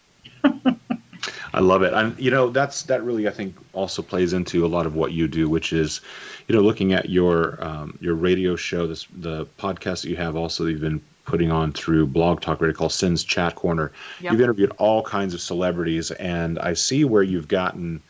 [1.54, 1.92] I love it.
[1.92, 5.12] And you know, that's that really I think also plays into a lot of what
[5.12, 6.00] you do, which is,
[6.48, 10.36] you know, looking at your um, your radio show, this the podcast that you have
[10.36, 13.92] also that you've been putting on through Blog Talk Radio called Cin's Chat Corner.
[14.20, 14.32] Yep.
[14.32, 18.02] You've interviewed all kinds of celebrities, and I see where you've gotten,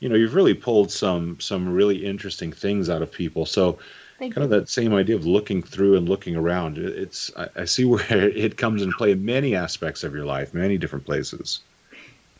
[0.00, 3.46] you know, you've really pulled some some really interesting things out of people.
[3.46, 3.78] So
[4.18, 4.54] Thank kind you.
[4.54, 6.78] of that same idea of looking through and looking around.
[6.78, 10.54] It's I, I see where it comes into play in many aspects of your life,
[10.54, 11.60] many different places.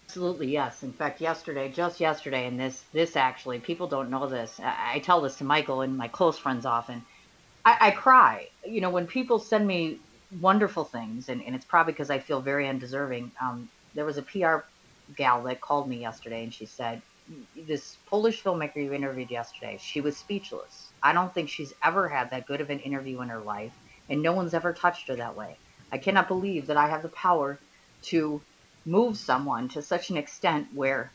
[0.06, 0.84] Absolutely, yes.
[0.84, 4.60] In fact, yesterday, just yesterday, and this this actually, people don't know this.
[4.60, 7.04] I, I tell this to Michael and my close friends often.
[7.64, 9.98] I, I cry, you know, when people send me
[10.40, 13.32] wonderful things, and, and it's probably because I feel very undeserving.
[13.40, 14.58] Um, there was a PR
[15.16, 17.02] gal that called me yesterday, and she said,
[17.56, 22.30] "This Polish filmmaker you interviewed yesterday, she was speechless." I don't think she's ever had
[22.30, 23.72] that good of an interview in her life,
[24.08, 25.56] and no one's ever touched her that way.
[25.92, 27.58] I cannot believe that I have the power
[28.04, 28.40] to
[28.86, 31.10] move someone to such an extent where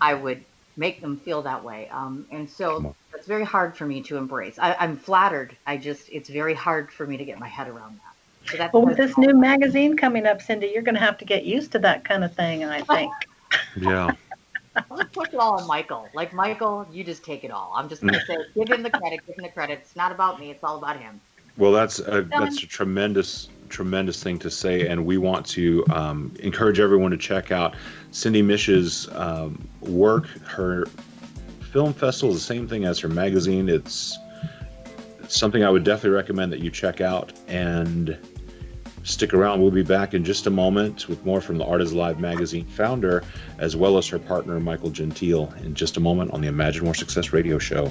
[0.00, 0.44] I would
[0.76, 1.88] make them feel that way.
[1.90, 4.58] Um, and so it's very hard for me to embrace.
[4.58, 5.56] I, am flattered.
[5.66, 8.17] I just, it's very hard for me to get my head around that.
[8.50, 11.24] So that's well, with this new magazine coming up, Cindy, you're going to have to
[11.24, 13.12] get used to that kind of thing, I think.
[13.76, 14.12] yeah.
[14.90, 16.08] I'll just push it all on Michael.
[16.14, 17.72] Like Michael, you just take it all.
[17.74, 19.20] I'm just gonna say, give him the credit.
[19.26, 19.80] Give him the credit.
[19.82, 20.50] It's not about me.
[20.50, 21.20] It's all about him.
[21.56, 26.32] Well, that's a, that's a tremendous tremendous thing to say, and we want to um,
[26.40, 27.74] encourage everyone to check out
[28.12, 30.26] Cindy Mich's um, work.
[30.46, 30.86] Her
[31.72, 33.68] film festival is the same thing as her magazine.
[33.68, 34.16] It's
[35.28, 38.16] something I would definitely recommend that you check out and
[39.08, 39.62] Stick around.
[39.62, 42.66] We'll be back in just a moment with more from the Art is Alive magazine
[42.66, 43.22] founder,
[43.56, 46.94] as well as her partner, Michael Gentile, in just a moment on the Imagine More
[46.94, 47.90] Success radio show.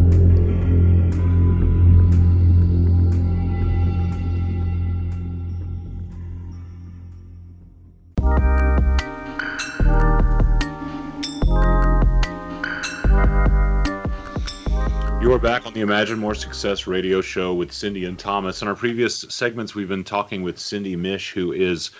[15.31, 18.61] Are back on the Imagine More Success radio show with Cindy and Thomas.
[18.61, 21.91] In our previous segments, we've been talking with Cindy Mich, who is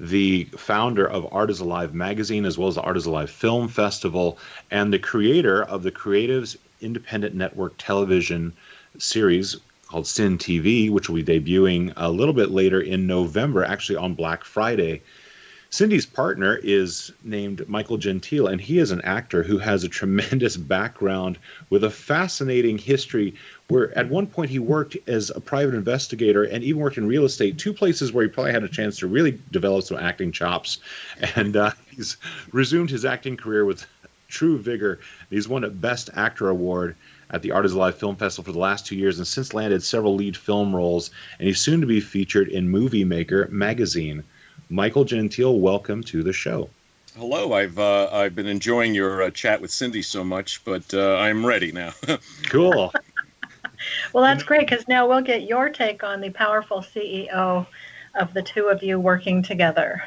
[0.00, 3.68] the founder of Art is Alive magazine, as well as the Art is Alive Film
[3.68, 4.38] Festival,
[4.72, 8.52] and the creator of the Creatives Independent Network television
[8.98, 13.96] series called Cin TV, which will be debuting a little bit later in November, actually
[13.96, 15.00] on Black Friday.
[15.72, 20.56] Cindy's partner is named Michael Gentile, and he is an actor who has a tremendous
[20.76, 21.38] background
[21.70, 23.34] with a fascinating history.
[23.68, 27.24] Where at one point he worked as a private investigator and even worked in real
[27.24, 30.80] estate, two places where he probably had a chance to really develop some acting chops.
[31.36, 32.16] And uh, he's
[32.50, 33.86] resumed his acting career with
[34.26, 34.98] true vigor.
[35.30, 36.96] He's won a Best Actor award
[37.30, 39.84] at the Art is Alive Film Festival for the last two years and since landed
[39.84, 41.12] several lead film roles.
[41.38, 44.24] And he's soon to be featured in Movie Maker magazine.
[44.72, 46.70] Michael Gentile, welcome to the show.
[47.16, 51.16] Hello, I've uh, I've been enjoying your uh, chat with Cindy so much, but uh,
[51.16, 51.92] I'm ready now.
[52.44, 52.92] cool.
[54.12, 57.66] well, that's great because now we'll get your take on the powerful CEO
[58.14, 60.04] of the two of you working together.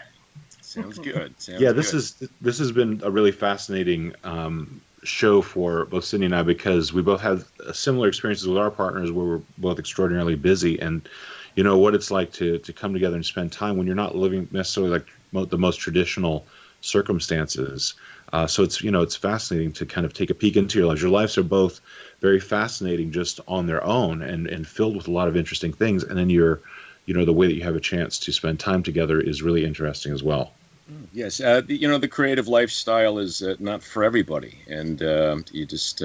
[0.61, 1.39] Sounds good.
[1.41, 1.97] Sounds yeah, this good.
[1.97, 6.93] is this has been a really fascinating um, show for both Cindy and I because
[6.93, 11.07] we both have similar experiences with our partners where we're both extraordinarily busy and
[11.55, 14.15] you know what it's like to to come together and spend time when you're not
[14.15, 16.45] living necessarily like the most traditional
[16.81, 17.93] circumstances.
[18.31, 20.87] Uh, so it's you know it's fascinating to kind of take a peek into your
[20.87, 21.01] lives.
[21.01, 21.81] Your lives are both
[22.21, 26.03] very fascinating just on their own and and filled with a lot of interesting things.
[26.03, 26.61] And then you're
[27.05, 29.63] you know the way that you have a chance to spend time together is really
[29.63, 30.53] interesting as well.
[31.13, 35.65] Yes, uh, you know the creative lifestyle is uh, not for everybody, and uh, you
[35.65, 36.01] just.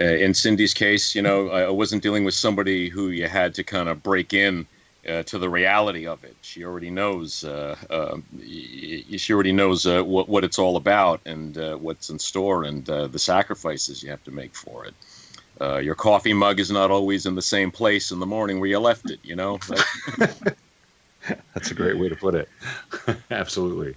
[0.00, 3.62] Uh, in Cindy's case, you know, I wasn't dealing with somebody who you had to
[3.62, 4.66] kind of break in
[5.08, 6.36] uh, to the reality of it.
[6.42, 7.44] She already knows.
[7.44, 8.16] Uh, uh,
[9.16, 12.88] she already knows uh, what what it's all about and uh, what's in store and
[12.88, 14.94] uh, the sacrifices you have to make for it.
[15.82, 18.78] your coffee mug is not always in the same place in the morning where you
[18.78, 19.20] left it.
[19.22, 19.58] You know.
[21.54, 22.48] That's a great way to put it.
[23.30, 23.94] Absolutely,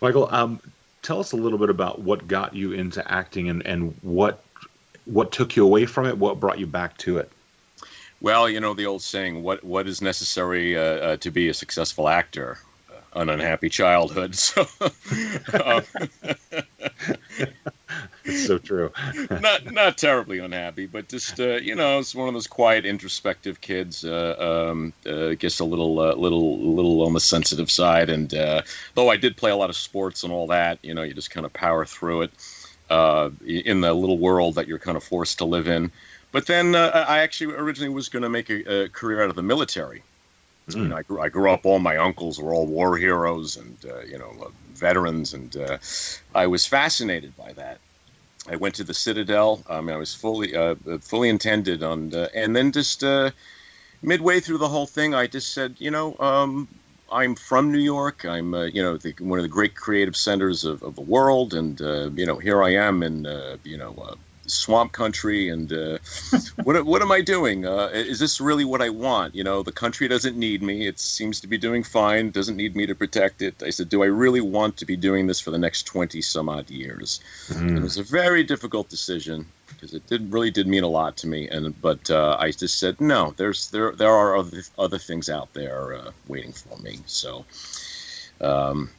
[0.00, 0.28] Michael.
[0.30, 0.60] Um,
[1.02, 4.42] tell us a little bit about what got you into acting and and what
[5.04, 6.18] what took you away from it?
[6.18, 7.30] What brought you back to it?
[8.20, 11.54] Well, you know the old saying: "What what is necessary uh, uh, to be a
[11.54, 12.58] successful actor?
[12.88, 14.66] Uh, an unhappy childhood." So,
[15.64, 15.82] um,
[18.24, 18.92] it's so true.
[19.30, 23.60] not not terribly unhappy, but just uh, you know, it's one of those quiet, introspective
[23.60, 24.04] kids.
[24.04, 28.08] Uh, um, uh, guess a little, uh, little, little on the sensitive side.
[28.08, 28.62] And uh,
[28.94, 31.32] though I did play a lot of sports and all that, you know, you just
[31.32, 32.30] kind of power through it
[32.92, 35.90] uh, in the little world that you're kind of forced to live in.
[36.30, 39.36] But then uh, I actually originally was going to make a, a, career out of
[39.36, 40.02] the military.
[40.68, 40.76] Mm.
[40.76, 41.64] You know, I grew, I grew, up.
[41.64, 45.78] All my uncles were all war heroes and uh, you know uh, veterans, and uh,
[46.34, 47.78] I was fascinated by that.
[48.48, 49.62] I went to the Citadel.
[49.68, 53.02] I mean, I was fully uh, fully intended on, and then just
[54.02, 56.68] midway through the whole thing, I just said, you know, um,
[57.12, 58.24] I'm from New York.
[58.24, 61.54] I'm uh, you know the, one of the great creative centers of, of the world,
[61.54, 64.16] and uh, you know here I am in uh, you know uh,
[64.52, 65.98] swamp country, and uh,
[66.64, 67.66] what what am I doing?
[67.66, 69.34] Uh, is this really what I want?
[69.34, 70.86] You know, the country doesn't need me.
[70.86, 72.30] It seems to be doing fine.
[72.30, 73.62] Doesn't need me to protect it.
[73.62, 76.48] I said, do I really want to be doing this for the next twenty some
[76.48, 77.20] odd years?
[77.48, 77.76] Mm.
[77.76, 81.26] It was a very difficult decision because it did really did mean a lot to
[81.26, 81.48] me.
[81.48, 83.34] And but uh, I just said no.
[83.36, 86.98] There's there there are other other things out there uh, waiting for me.
[87.06, 87.44] So.
[88.40, 88.90] Um,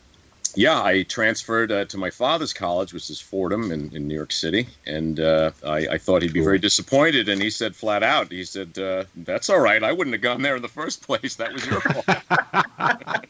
[0.56, 4.32] yeah, I transferred uh, to my father's college, which is Fordham in, in New York
[4.32, 7.28] City, and uh, I, I, thought he'd be very disappointed.
[7.28, 9.84] And he said flat out, he said, uh, "That's all right.
[9.84, 11.36] I wouldn't have gone there in the first place.
[11.36, 12.06] That was your fault."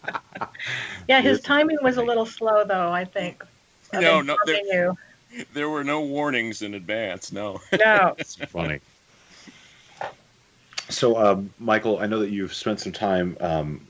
[1.08, 2.92] yeah, his timing was a little slow, though.
[2.92, 3.44] I think.
[3.94, 4.94] No, no, there,
[5.54, 7.32] there, were no warnings in advance.
[7.32, 7.62] No.
[7.80, 8.16] No.
[8.18, 8.80] It's funny.
[10.90, 13.88] So, um, Michael, I know that you've spent some time um,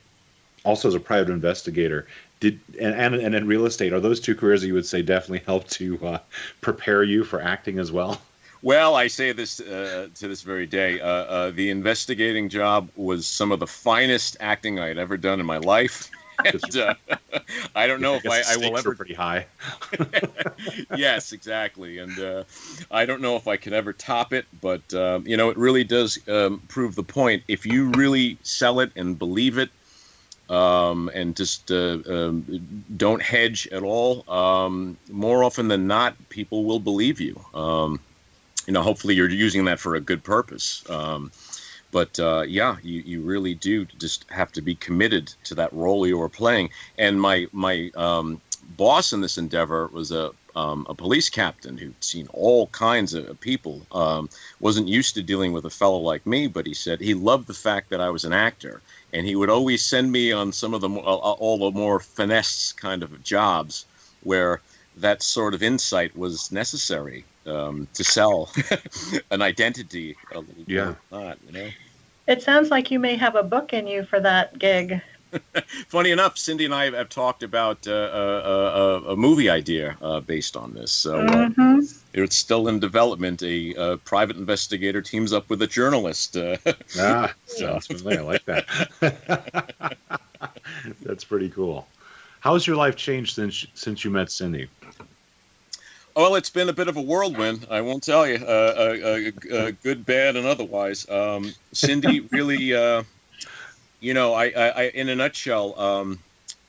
[0.65, 2.07] also as a private investigator
[2.43, 5.01] did and, and and in real estate are those two careers that you would say
[5.01, 6.19] definitely help to uh,
[6.59, 8.21] prepare you for acting as well
[8.61, 13.25] well i say this uh, to this very day uh, uh the investigating job was
[13.25, 16.11] some of the finest acting i had ever done in my life
[16.45, 16.93] and, uh,
[17.75, 18.95] I don't know I if I, I will ever.
[18.95, 19.45] pretty high.
[20.95, 22.43] yes, exactly, and uh,
[22.91, 24.45] I don't know if I can ever top it.
[24.61, 27.43] But um, you know, it really does um, prove the point.
[27.47, 29.69] If you really sell it and believe it,
[30.49, 34.29] um, and just uh, um, don't hedge at all.
[34.29, 37.39] Um, more often than not, people will believe you.
[37.53, 37.99] Um,
[38.67, 40.87] you know, hopefully you're using that for a good purpose.
[40.89, 41.31] Um,
[41.91, 46.07] but uh, yeah, you, you really do just have to be committed to that role
[46.07, 46.69] you are playing.
[46.97, 48.41] And my my um,
[48.77, 53.39] boss in this endeavor was a um, a police captain who'd seen all kinds of
[53.39, 53.85] people.
[53.91, 54.29] Um,
[54.59, 57.53] wasn't used to dealing with a fellow like me, but he said he loved the
[57.53, 58.81] fact that I was an actor,
[59.13, 61.99] and he would always send me on some of the uh, uh, all the more
[61.99, 63.85] finesse kind of jobs
[64.23, 64.59] where
[64.97, 68.51] that sort of insight was necessary um, to sell
[69.31, 70.95] an identity a little yeah.
[71.11, 71.69] not, you know.
[72.27, 75.01] It sounds like you may have a book in you for that gig.
[75.87, 79.49] Funny enough, Cindy and I have, talked about uh, a, uh, uh, a, a, movie
[79.49, 80.91] idea uh, based on this.
[80.91, 81.81] So mm-hmm.
[82.13, 83.41] It's still in development.
[83.43, 86.37] A private investigator teams up with a journalist.
[86.99, 88.19] ah, sounds familiar.
[88.19, 89.97] I like that.
[91.01, 91.87] That's pretty cool.
[92.39, 94.67] How's your life changed since since you met Cindy?
[96.15, 97.65] Well, it's been a bit of a whirlwind.
[97.71, 98.91] I won't tell you, uh,
[99.49, 101.09] uh, uh, good, bad, and otherwise.
[101.09, 102.75] Um, Cindy really
[104.03, 106.19] you know, I, I, I in a nutshell, um,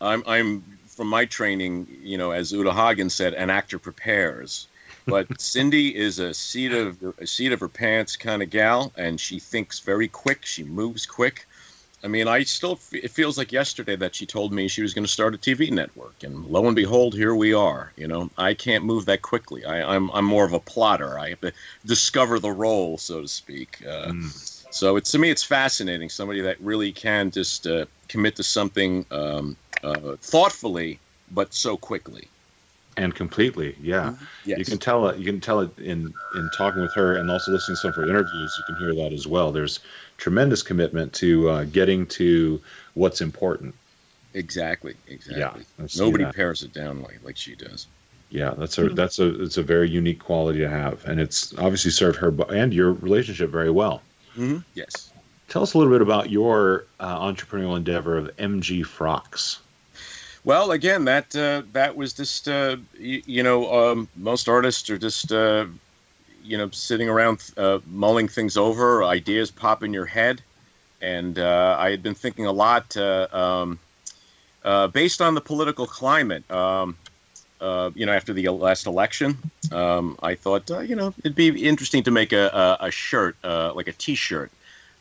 [0.00, 4.68] I'm, I'm from my training, you know, as Uta Hagen said, an actor prepares.
[5.06, 9.20] But Cindy is a seat of a seat of her pants kind of gal, and
[9.20, 10.46] she thinks very quick.
[10.46, 11.46] She moves quick.
[12.02, 15.04] I mean, I still it feels like yesterday that she told me she was going
[15.04, 17.92] to start a TV network, and lo and behold, here we are.
[17.96, 19.64] You know, I can't move that quickly.
[19.64, 21.18] I, am I'm, I'm more of a plotter.
[21.18, 21.52] I have to
[21.84, 23.82] discover the role, so to speak.
[23.86, 24.74] Uh, mm.
[24.74, 26.08] So it's to me, it's fascinating.
[26.08, 30.98] Somebody that really can just uh, commit to something um, uh, thoughtfully,
[31.30, 32.28] but so quickly
[32.96, 33.76] and completely.
[33.80, 34.24] Yeah, mm-hmm.
[34.44, 34.58] yes.
[34.58, 35.18] you can tell it.
[35.18, 37.96] You can tell it in in talking with her and also listening to some of
[37.96, 38.54] her interviews.
[38.58, 39.52] You can hear that as well.
[39.52, 39.80] There's
[40.16, 42.60] tremendous commitment to uh, getting to
[42.94, 43.74] what's important.
[44.34, 44.94] Exactly.
[45.08, 45.64] Exactly.
[45.78, 47.86] Yeah, Nobody pares it down like like she does.
[48.30, 48.94] Yeah, that's a mm-hmm.
[48.94, 52.74] that's a it's a very unique quality to have, and it's obviously served her and
[52.74, 54.02] your relationship very well.
[54.36, 54.58] Mm-hmm.
[54.74, 55.12] Yes.
[55.48, 59.60] Tell us a little bit about your uh, entrepreneurial endeavor of MG Frocks.
[60.44, 64.98] Well, again, that uh, that was just uh, you, you, know um, most artists are
[64.98, 65.64] just uh,
[66.42, 70.42] you know sitting around uh, mulling things over, ideas pop in your head,
[71.00, 73.78] and uh, I had been thinking a lot um,
[74.92, 76.48] based on the political climate.
[76.50, 76.96] Um,
[77.60, 79.38] uh, you know, after the last election,
[79.72, 82.48] um, I thought, uh, you know, it'd be interesting to make a,
[82.80, 84.50] a, a shirt, uh, like a T-shirt,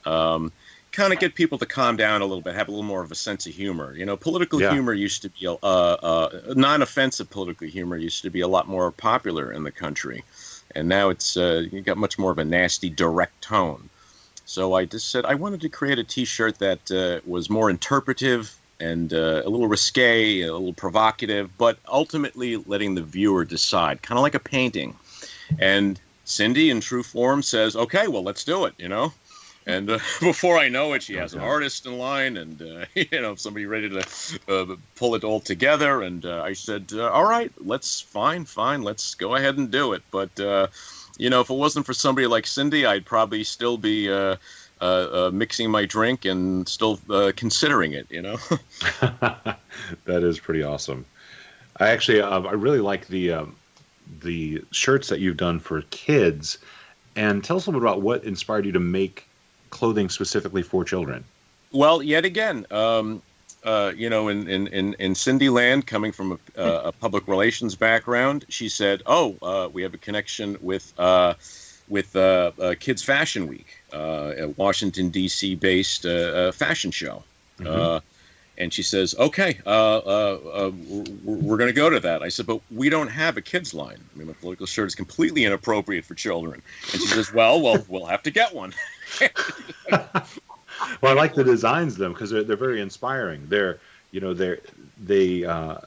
[0.05, 0.49] um,
[0.93, 3.11] kind of get people to calm down a little bit, have a little more of
[3.11, 3.93] a sense of humor.
[3.95, 4.71] You know, political yeah.
[4.71, 8.91] humor used to be, uh, uh, non-offensive political humor used to be a lot more
[8.91, 10.23] popular in the country,
[10.75, 13.89] and now it's you got much more of a nasty, direct tone.
[14.45, 19.13] So I just said I wanted to create a T-shirt that was more interpretive and
[19.13, 24.23] uh, a little risque, a little provocative, but ultimately letting the viewer decide, kind of
[24.23, 24.95] like a painting.
[25.59, 29.13] And Cindy, in true form, says, "Okay, well, let's do it," you know.
[29.65, 33.21] And uh, before I know it, she has an artist in line, and uh, you
[33.21, 34.05] know somebody ready to
[34.47, 36.01] uh, pull it all together.
[36.01, 39.93] And uh, I said, uh, "All right, let's fine, fine, let's go ahead and do
[39.93, 40.31] it." But
[41.17, 45.31] you know, if it wasn't for somebody like Cindy, I'd probably still be uh, uh,
[45.33, 48.07] mixing my drink and still uh, considering it.
[48.09, 48.37] You know.
[49.01, 51.05] that is pretty awesome.
[51.77, 53.55] I actually, uh, I really like the um,
[54.21, 56.57] the shirts that you've done for kids.
[57.15, 59.27] And tell us a little bit about what inspired you to make
[59.73, 61.23] clothing specifically for children.
[61.71, 63.21] Well, yet again, um,
[63.63, 67.27] uh, you know, in, in, in, in Cindy Land, coming from a, uh, a public
[67.27, 71.33] relations background, she said, "Oh, uh, we have a connection with uh,
[71.89, 75.55] with uh, uh, Kids Fashion Week, a Washington D.C.
[75.55, 76.03] based
[76.53, 77.23] fashion show."
[77.59, 78.05] Mm-hmm.
[78.57, 82.89] and she says, "Okay, we're, we're going to go to that." I said, "But we
[82.89, 83.99] don't have a kids line.
[84.13, 86.61] I mean, my political shirt is completely inappropriate for children."
[86.91, 88.73] And she says, "Well, well, we'll have to get one."
[91.01, 93.45] well, I like the designs them because they're they're very inspiring.
[93.47, 93.79] They're
[94.11, 94.59] you know they're
[95.03, 95.77] they uh,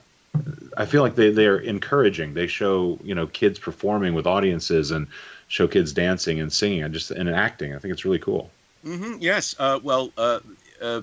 [0.77, 2.33] I feel like they they're encouraging.
[2.33, 5.07] They show you know kids performing with audiences and
[5.47, 7.75] show kids dancing and singing and just and acting.
[7.75, 8.49] I think it's really cool.
[8.85, 9.55] Mm-hmm, yes.
[9.59, 10.39] Uh, well, uh,
[10.81, 11.01] uh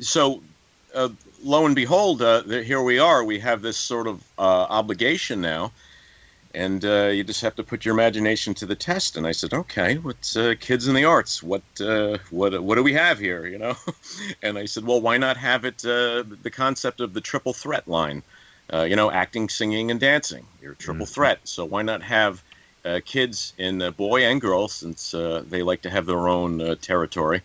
[0.00, 0.42] so
[0.94, 1.08] uh,
[1.42, 3.24] lo and behold, uh, here we are.
[3.24, 5.72] We have this sort of obligation now
[6.56, 9.18] and uh, you just have to put your imagination to the test.
[9.18, 11.42] And I said, okay, what's uh, kids in the arts?
[11.42, 13.46] What uh, what what do we have here?
[13.46, 13.76] You know,
[14.42, 17.86] and I said, well, why not have it uh, the concept of the triple threat
[17.86, 18.22] line?
[18.72, 20.46] Uh, you know, acting, singing, and dancing.
[20.60, 21.12] You're a triple mm-hmm.
[21.12, 21.40] threat.
[21.44, 22.42] So why not have
[22.86, 27.42] uh, kids in boy and girl, since they like to have their own territory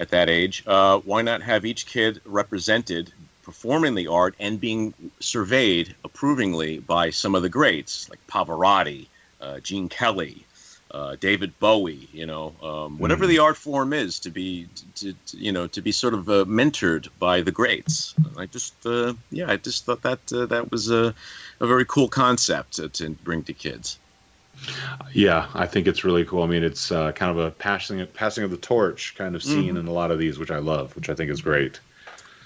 [0.00, 0.64] at that age?
[0.66, 3.12] why not have each kid represented
[3.50, 9.08] performing the art and being surveyed approvingly by some of the greats like Pavarotti,
[9.40, 10.44] uh, Gene Kelly,
[10.92, 12.08] uh, David Bowie.
[12.12, 13.30] You know, um, whatever mm.
[13.30, 16.44] the art form is, to be, to, to you know, to be sort of uh,
[16.44, 18.14] mentored by the greats.
[18.38, 21.12] I just, uh, yeah, I just thought that uh, that was a,
[21.58, 23.98] a very cool concept to, to bring to kids.
[25.12, 26.44] Yeah, I think it's really cool.
[26.44, 29.70] I mean, it's uh, kind of a passing passing of the torch kind of scene
[29.70, 29.78] mm-hmm.
[29.78, 31.80] in a lot of these, which I love, which I think is great.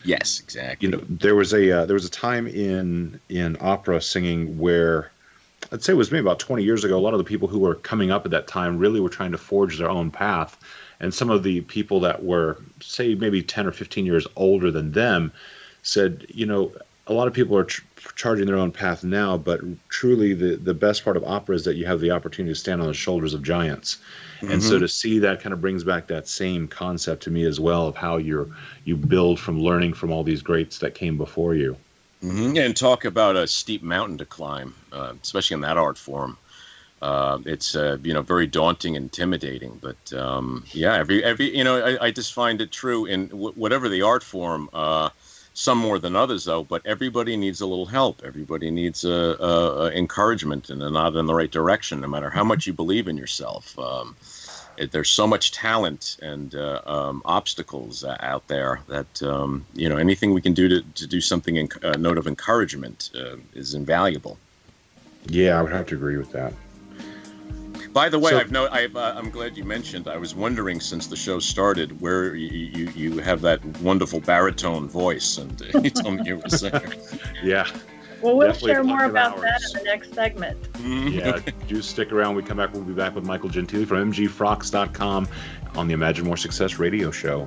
[0.04, 0.86] Yes, exactly.
[0.86, 5.10] You know, there was a uh, there was a time in in opera singing where
[5.72, 6.98] I'd say it was maybe about 20 years ago.
[6.98, 9.32] A lot of the people who were coming up at that time really were trying
[9.32, 10.58] to forge their own path,
[11.00, 14.92] and some of the people that were say maybe 10 or 15 years older than
[14.92, 15.32] them
[15.82, 16.72] said, you know,
[17.06, 17.66] a lot of people are
[18.14, 21.76] charging their own path now, but truly the the best part of opera is that
[21.76, 23.98] you have the opportunity to stand on the shoulders of giants
[24.44, 24.52] Mm-hmm.
[24.52, 24.80] And so mm-hmm.
[24.80, 27.96] to see that kind of brings back that same concept to me as well of
[27.96, 28.48] how you're
[28.84, 31.76] you build from learning from all these greats that came before you.
[32.22, 32.56] Mm-hmm.
[32.56, 36.36] And talk about a steep mountain to climb, uh, especially in that art form.
[37.02, 41.84] Uh, it's uh, you know very daunting, intimidating, but um, yeah, every every you know
[41.84, 44.70] I, I, just find it true in w- whatever the art form.
[44.72, 45.10] Uh,
[45.54, 46.64] some more than others, though.
[46.64, 48.22] But everybody needs a little help.
[48.24, 52.28] Everybody needs a, a, a encouragement and a nod in the right direction, no matter
[52.28, 53.78] how much you believe in yourself.
[53.78, 54.16] Um,
[54.76, 59.88] it, there's so much talent and uh, um, obstacles uh, out there that um, you
[59.88, 63.10] know anything we can do to, to do something in a uh, note of encouragement
[63.14, 64.36] uh, is invaluable.
[65.26, 66.52] Yeah, I would have to agree with that.
[67.94, 70.08] By the way, so, I've no, I've, uh, I'm glad you mentioned.
[70.08, 74.88] I was wondering since the show started where you you, you have that wonderful baritone
[74.88, 76.82] voice, and you told me you were a singer.
[77.44, 77.70] yeah.
[78.20, 79.42] Well, we'll share more about hours.
[79.42, 80.60] that in the next segment.
[80.72, 81.08] Mm-hmm.
[81.08, 81.38] Yeah,
[81.68, 82.34] do stick around.
[82.34, 82.72] We come back.
[82.72, 85.28] We'll be back with Michael Gentile from MGFrocks.com
[85.76, 87.46] on the Imagine More Success radio show.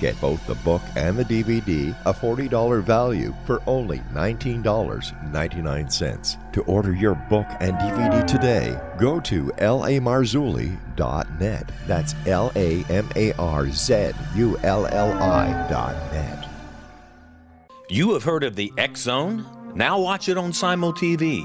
[0.00, 6.52] Get both the book and the DVD, a $40 value, for only $19.99.
[6.52, 11.70] To order your book and DVD today, go to lamarzulli.net.
[11.86, 16.48] That's L A M A R Z U L L I.net.
[17.88, 19.46] You have heard of the X Zone?
[19.76, 21.44] Now watch it on Simul TV,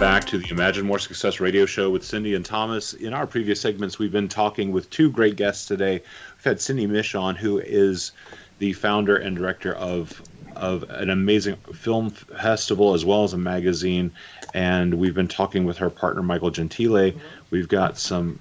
[0.00, 2.92] Back to the Imagine More Success radio show with Cindy and Thomas.
[2.94, 6.02] In our previous segments, we've been talking with two great guests today.
[6.36, 8.12] We've had Cindy Mich on, who is
[8.58, 10.20] the founder and director of
[10.56, 14.12] of an amazing film festival as well as a magazine,
[14.54, 17.12] and we've been talking with her partner Michael Gentile.
[17.50, 18.38] We've got some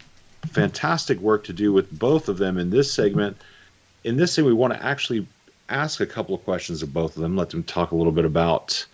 [0.48, 3.38] fantastic work to do with both of them in this segment.
[4.04, 5.28] In this thing, we want to actually
[5.70, 8.26] ask a couple of questions of both of them, let them talk a little bit
[8.26, 8.86] about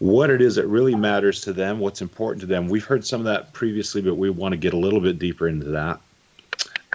[0.00, 2.68] what it is that really matters to them, what's important to them.
[2.68, 5.46] We've heard some of that previously, but we want to get a little bit deeper
[5.46, 6.00] into that.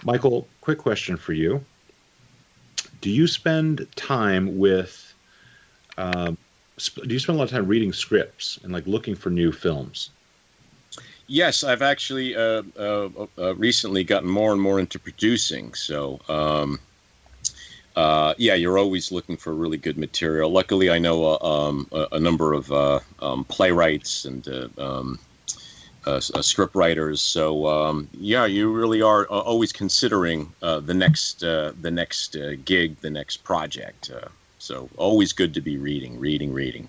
[0.04, 1.64] Michael, quick question for you.
[3.00, 5.14] Do you spend time with,
[5.96, 9.52] uh, do you spend a lot of time reading scripts and like looking for new
[9.52, 10.10] films?
[11.28, 15.74] Yes, I've actually uh, uh, uh recently gotten more and more into producing.
[15.74, 16.80] So, um,
[17.96, 20.50] uh, yeah, you're always looking for really good material.
[20.50, 25.18] Luckily, I know uh, um, a, a, number of uh, um, playwrights and uh, um,
[26.06, 27.22] uh, uh, script writers.
[27.22, 32.36] So um, yeah, you really are always considering the next the next
[32.66, 34.10] gig, the next project.
[34.58, 36.88] so always good to be reading, reading, reading.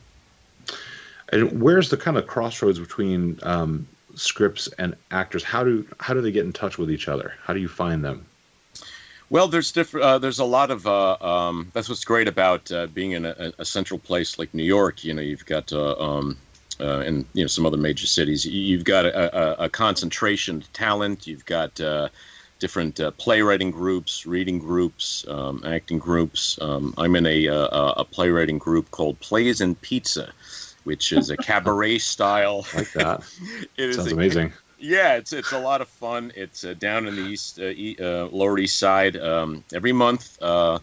[1.30, 5.44] And where's the kind of crossroads between um, scripts and actors?
[5.44, 7.34] How do how do they get in touch with each other?
[7.44, 8.26] How do you find them?
[9.30, 10.06] Well, there's different.
[10.06, 10.88] Uh, there's a lot of.
[10.88, 14.64] Uh, um, that's what's great about uh, being in a, a, central place like New
[14.64, 15.04] York.
[15.04, 16.38] You know, you've got uh, um,
[16.80, 18.46] uh, and you know some other major cities.
[18.46, 21.28] You've got a, a, a concentration of talent.
[21.28, 22.08] You've got uh,
[22.60, 26.58] different uh, playwriting groups, reading groups, um, acting groups.
[26.62, 30.32] Um, I'm in a, a, a playwriting group called Plays and Pizza,
[30.86, 32.66] which is a cabaret style.
[32.74, 33.24] like that.
[33.78, 34.54] it Sounds amazing.
[34.80, 36.32] Yeah, it's it's a lot of fun.
[36.36, 39.18] It's uh, down in the east, uh, uh, lower east side.
[39.18, 40.80] Um, every month, uh,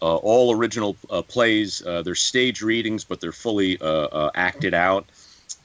[0.00, 1.80] uh, all original uh, plays.
[1.80, 3.78] they're stage readings, but they're fully
[4.34, 5.06] acted out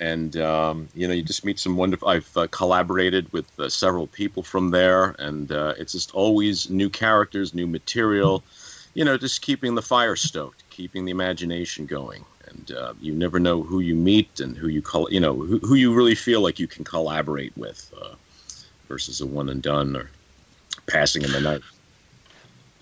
[0.01, 4.71] and um, you know you just meet some wonderful i've collaborated with several people from
[4.71, 8.43] there and it's just always new characters new material
[8.93, 13.39] you know just keeping the fire stoked keeping the imagination going and uh, you never
[13.39, 16.41] know who you meet and who you call you know who, who you really feel
[16.41, 18.15] like you can collaborate with uh,
[18.87, 20.09] versus a one and done or
[20.87, 21.61] passing in the night.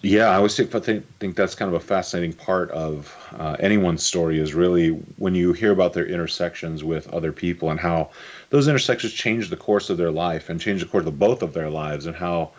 [0.03, 0.71] Yeah, I always think,
[1.19, 5.53] think that's kind of a fascinating part of uh, anyone's story is really when you
[5.53, 8.11] hear about their intersections with other people and how
[8.51, 11.53] those intersections change the course of their life and change the course of both of
[11.53, 12.51] their lives and how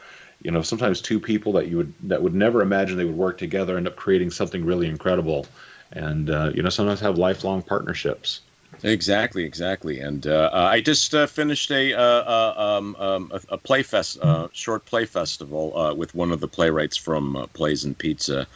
[0.42, 3.38] you know sometimes two people that you would that would never imagine they would work
[3.38, 5.46] together end up creating something really incredible
[5.92, 8.40] and uh, you know sometimes have lifelong partnerships.
[8.82, 10.00] Exactly, exactly.
[10.00, 13.82] And uh, uh, I just uh, finished a, uh, uh, um, um, a, a play
[13.82, 18.46] fest, uh, short play festival with one of the playwrights from Plays and Pizza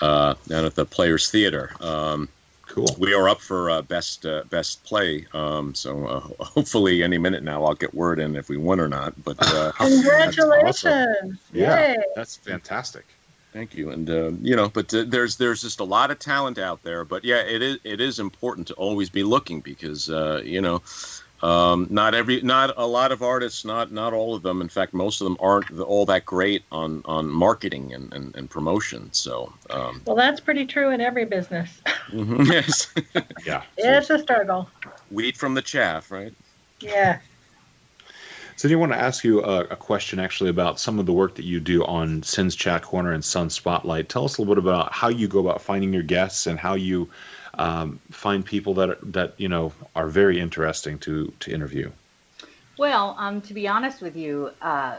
[0.00, 1.70] down at the Players Theater.
[1.80, 2.28] Um,
[2.68, 2.94] cool.
[2.98, 7.94] We are up for best best play, um, so hopefully any minute now I'll get
[7.94, 9.14] word in if we win or not.
[9.22, 9.38] But
[9.76, 10.82] congratulations!
[10.82, 11.38] That's awesome.
[11.52, 13.06] Yeah, that's fantastic.
[13.54, 13.90] Thank you.
[13.90, 17.04] And uh, you know, but uh, there's there's just a lot of talent out there.
[17.04, 20.82] But yeah, it is it is important to always be looking because uh, you know,
[21.40, 24.60] um, not every not a lot of artists, not not all of them.
[24.60, 28.50] In fact, most of them aren't all that great on on marketing and and, and
[28.50, 29.12] promotion.
[29.12, 31.80] So um, well, that's pretty true in every business.
[32.08, 32.92] Mm-hmm, yes.
[33.46, 33.62] yeah.
[33.76, 34.68] It's a struggle.
[35.12, 36.34] Weed from the chaff, right?
[36.80, 37.20] Yeah.
[38.56, 41.34] So, I want to ask you a, a, question actually about some of the work
[41.34, 44.08] that you do on Cin's Chat Corner and Sun Spotlight.
[44.08, 46.74] Tell us a little bit about how you go about finding your guests and how
[46.74, 47.10] you
[47.58, 51.90] um, find people that that you know are very interesting to to interview.
[52.78, 54.96] Well, um, to be honest with you, uh,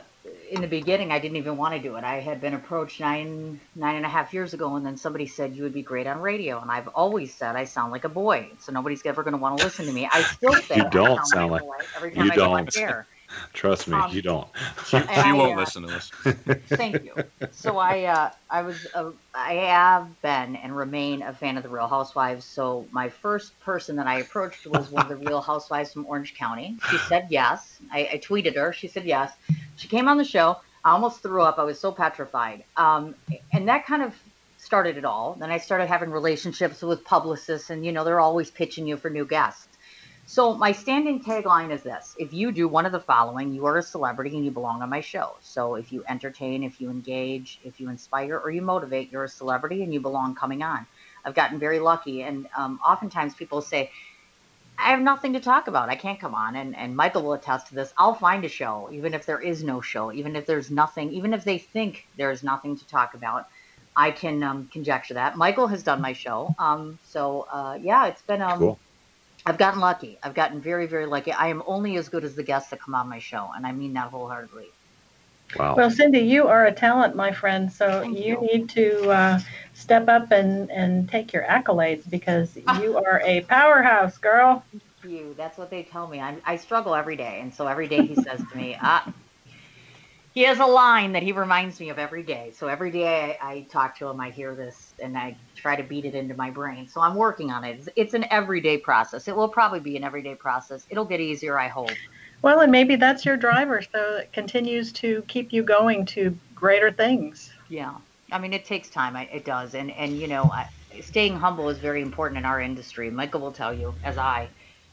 [0.49, 2.03] in the beginning, I didn't even want to do it.
[2.03, 5.55] I had been approached nine nine and a half years ago, and then somebody said
[5.55, 8.49] you would be great on radio, and I've always said I sound like a boy,
[8.59, 10.07] so nobody's ever going to want to listen to me.
[10.11, 12.69] I still say you don't sound, sound like, like every time you I don't.
[12.69, 13.07] get on air.
[13.53, 14.47] Trust me, um, you don't.
[14.85, 16.09] She, she won't uh, listen to us.
[16.69, 17.13] Thank you.
[17.51, 21.69] So I, uh, I was, uh, I have been and remain a fan of the
[21.69, 22.45] Real Housewives.
[22.45, 26.35] So my first person that I approached was one of the Real Housewives from Orange
[26.35, 26.77] County.
[26.89, 27.79] She said yes.
[27.91, 28.73] I, I tweeted her.
[28.73, 29.31] She said yes.
[29.75, 30.57] She came on the show.
[30.83, 31.57] I almost threw up.
[31.57, 32.63] I was so petrified.
[32.77, 33.15] Um,
[33.51, 34.13] and that kind of
[34.65, 35.35] started it all.
[35.39, 39.09] Then I started having relationships with publicists, and you know they're always pitching you for
[39.09, 39.67] new guests.
[40.27, 43.77] So my standing tagline is this: If you do one of the following, you are
[43.77, 45.35] a celebrity and you belong on my show.
[45.41, 49.29] So if you entertain, if you engage, if you inspire, or you motivate, you're a
[49.29, 50.87] celebrity and you belong coming on.
[51.23, 53.91] I've gotten very lucky, and um, oftentimes people say,
[54.79, 55.89] "I have nothing to talk about.
[55.89, 57.93] I can't come on." And and Michael will attest to this.
[57.95, 61.33] I'll find a show, even if there is no show, even if there's nothing, even
[61.35, 63.45] if they think there is nothing to talk about.
[63.95, 65.37] I can um, conjecture that.
[65.37, 68.79] Michael has done my show, um, so uh, yeah, it's been um, cool
[69.45, 70.17] I've gotten lucky.
[70.23, 71.31] I've gotten very, very lucky.
[71.31, 73.71] I am only as good as the guests that come on my show, and I
[73.71, 74.67] mean that wholeheartedly.
[75.57, 75.75] Wow.
[75.75, 77.71] Well, Cindy, you are a talent, my friend.
[77.71, 79.39] So you, you, need to uh,
[79.73, 84.63] step up and, and take your accolades because you are a powerhouse, girl.
[84.71, 85.35] Thank you.
[85.37, 86.19] That's what they tell me.
[86.19, 89.13] I, I struggle every day, and so every day he says to me, "Ah,
[90.35, 92.51] he has a line that he reminds me of every day.
[92.53, 95.83] So every day I, I, talk to him, I hear this and I try to
[95.83, 96.89] beat it into my brain.
[96.89, 97.79] So I'm working on it.
[97.79, 99.29] It's, it's, an everyday process.
[99.29, 100.85] It will probably be an everyday process.
[100.89, 101.91] It'll get easier, I hope.
[102.41, 103.81] Well, and maybe that's your driver.
[103.81, 107.53] So it continues to keep you going to greater things.
[107.69, 107.95] Yeah.
[108.29, 109.15] I mean, it takes time.
[109.15, 109.73] I, it does.
[109.73, 110.69] And, and you know, I,
[111.01, 113.09] staying humble is very important in our industry.
[113.09, 114.49] Michael will tell you, as I,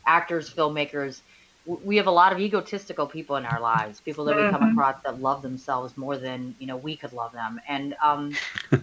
[0.07, 1.21] actors, filmmakers,
[1.65, 4.73] we have a lot of egotistical people in our lives, people that we come mm-hmm.
[4.73, 8.35] across that love themselves more than you know we could love them, and um,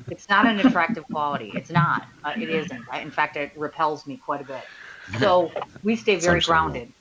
[0.10, 1.52] it's not an attractive quality.
[1.56, 2.08] It's not.
[2.24, 2.84] Uh, it isn't.
[3.02, 4.64] In fact, it repels me quite a bit.
[5.20, 5.52] So
[5.84, 6.92] we stay very grounded.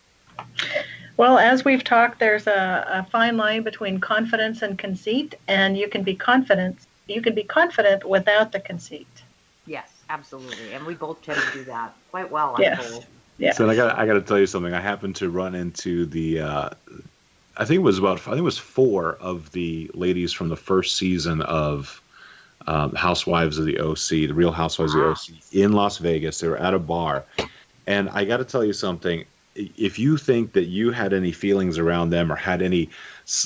[1.16, 5.88] Well, as we've talked, there's a, a fine line between confidence and conceit, and you
[5.88, 6.78] can be confident.
[7.06, 9.08] You can be confident without the conceit.
[9.66, 12.54] Yes, absolutely, and we both tend to do that quite well.
[12.56, 12.90] I'm yes.
[12.90, 13.06] Told.
[13.38, 13.52] Yeah.
[13.52, 14.74] So I got I got to tell you something.
[14.74, 16.70] I happened to run into the uh,
[17.56, 20.56] I think it was about I think it was four of the ladies from the
[20.56, 22.02] first season of
[22.66, 25.02] um, Housewives of the OC, the Real Housewives wow.
[25.02, 26.40] of the OC, in Las Vegas.
[26.40, 27.24] They were at a bar,
[27.86, 29.24] and I got to tell you something.
[29.54, 32.90] If you think that you had any feelings around them or had any,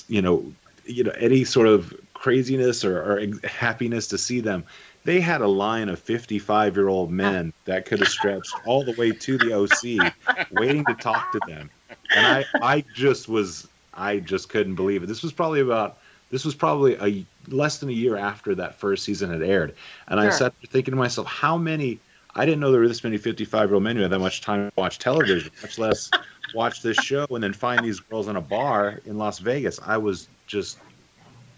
[0.09, 0.53] you know,
[0.85, 4.63] you know, any sort of craziness or, or happiness to see them,
[5.05, 8.93] they had a line of 55 year old men that could have stretched all the
[8.93, 10.13] way to the OC
[10.53, 11.71] waiting to talk to them.
[12.15, 15.07] And I, I just was, I just couldn't believe it.
[15.07, 15.99] This was probably about,
[16.31, 19.75] this was probably a less than a year after that first season had aired.
[20.09, 20.29] And sure.
[20.29, 21.99] I sat thinking to myself, how many,
[22.35, 24.41] I didn't know there were this many 55 year old men who had that much
[24.41, 26.11] time to watch television, much less
[26.55, 29.81] watch this show and then find these girls in a bar in Las Vegas.
[29.85, 30.79] I was just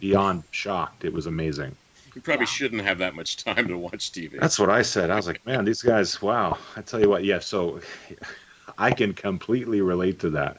[0.01, 1.05] beyond shocked.
[1.05, 1.76] It was amazing.
[2.15, 4.39] You probably shouldn't have that much time to watch TV.
[4.39, 5.11] That's what I said.
[5.11, 6.59] I was like, man, these guys, wow.
[6.77, 7.81] I tell you what, yeah, so
[8.79, 10.59] I can completely relate to that.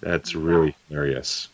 [0.00, 1.48] That's really hilarious.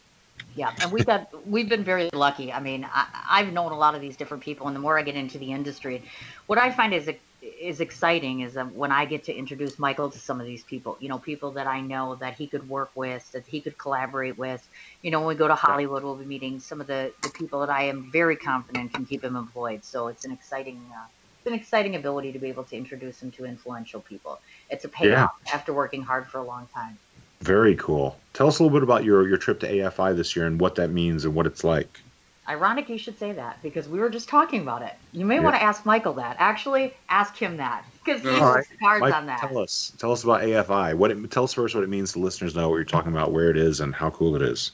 [0.54, 2.52] Yeah, and we've got we've been very lucky.
[2.52, 5.02] I mean, I, I've known a lot of these different people, and the more I
[5.02, 6.02] get into the industry,
[6.46, 7.08] what I find is
[7.42, 10.96] is exciting is that when I get to introduce Michael to some of these people,
[11.00, 14.38] you know, people that I know that he could work with, that he could collaborate
[14.38, 14.66] with.
[15.02, 17.58] You know, when we go to Hollywood, we'll be meeting some of the, the people
[17.60, 19.84] that I am very confident can keep him employed.
[19.84, 21.06] So it's an exciting, uh,
[21.38, 24.40] it's an exciting ability to be able to introduce him to influential people.
[24.70, 25.54] It's a payoff yeah.
[25.54, 26.96] after working hard for a long time.
[27.40, 28.16] Very cool.
[28.34, 30.76] Tell us a little bit about your, your trip to AFI this year and what
[30.76, 32.01] that means and what it's like.
[32.48, 34.94] Ironic you should say that because we were just talking about it.
[35.12, 36.36] You may want to ask Michael that.
[36.40, 38.66] Actually, ask him that because he right.
[38.80, 39.38] cards Mike, on that.
[39.38, 39.92] Tell us.
[39.98, 40.94] Tell us about AFI.
[40.94, 43.30] What it, tell us first what it means to listeners know what you're talking about,
[43.30, 44.72] where it is, and how cool it is.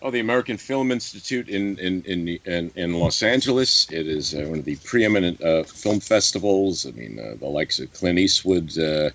[0.00, 3.86] Oh, the American Film Institute in in in in, in Los Angeles.
[3.90, 6.86] It is uh, one of the preeminent uh, film festivals.
[6.86, 9.10] I mean, uh, the likes of Clint Eastwood, uh,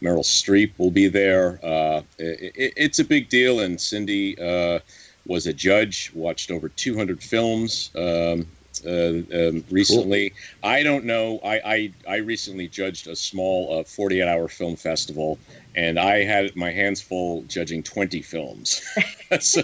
[0.00, 1.60] Meryl Streep will be there.
[1.62, 4.80] Uh, it, it's a big deal, and Cindy uh,
[5.26, 8.46] was a judge, watched over 200 films um,
[8.84, 10.30] uh, um, recently.
[10.30, 10.70] Cool.
[10.70, 11.38] I don't know.
[11.44, 15.38] I, I, I recently judged a small uh, 48 hour film festival,
[15.74, 18.82] and I had my hands full judging 20 films.
[19.40, 19.62] so,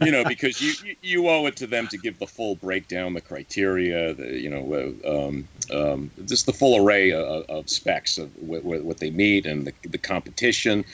[0.00, 3.20] you know, because you, you owe it to them to give the full breakdown, the
[3.20, 8.30] criteria, the you know, uh, um, um, just the full array of, of specs of
[8.36, 10.84] what, what they meet and the, the competition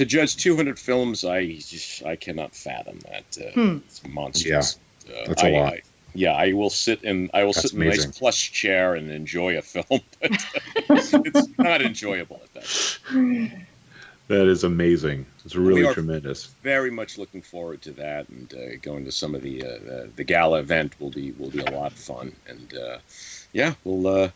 [0.00, 3.36] to judge 200 films, I just I cannot fathom that.
[3.38, 3.76] Uh, hmm.
[3.84, 4.78] It's monstrous.
[5.06, 5.72] Yeah, uh, that's a lot.
[5.74, 5.82] I,
[6.14, 8.04] yeah, I will sit in I will that's sit in amazing.
[8.04, 9.84] a nice plush chair and enjoy a film,
[10.20, 10.30] but
[11.26, 13.66] it's not enjoyable at that.
[14.28, 15.26] That is amazing.
[15.44, 16.46] It's really tremendous.
[16.62, 20.10] Very much looking forward to that, and uh, going to some of the, uh, the,
[20.16, 22.32] the gala event will be will be a lot of fun.
[22.48, 22.98] And uh,
[23.52, 24.30] yeah, we'll uh,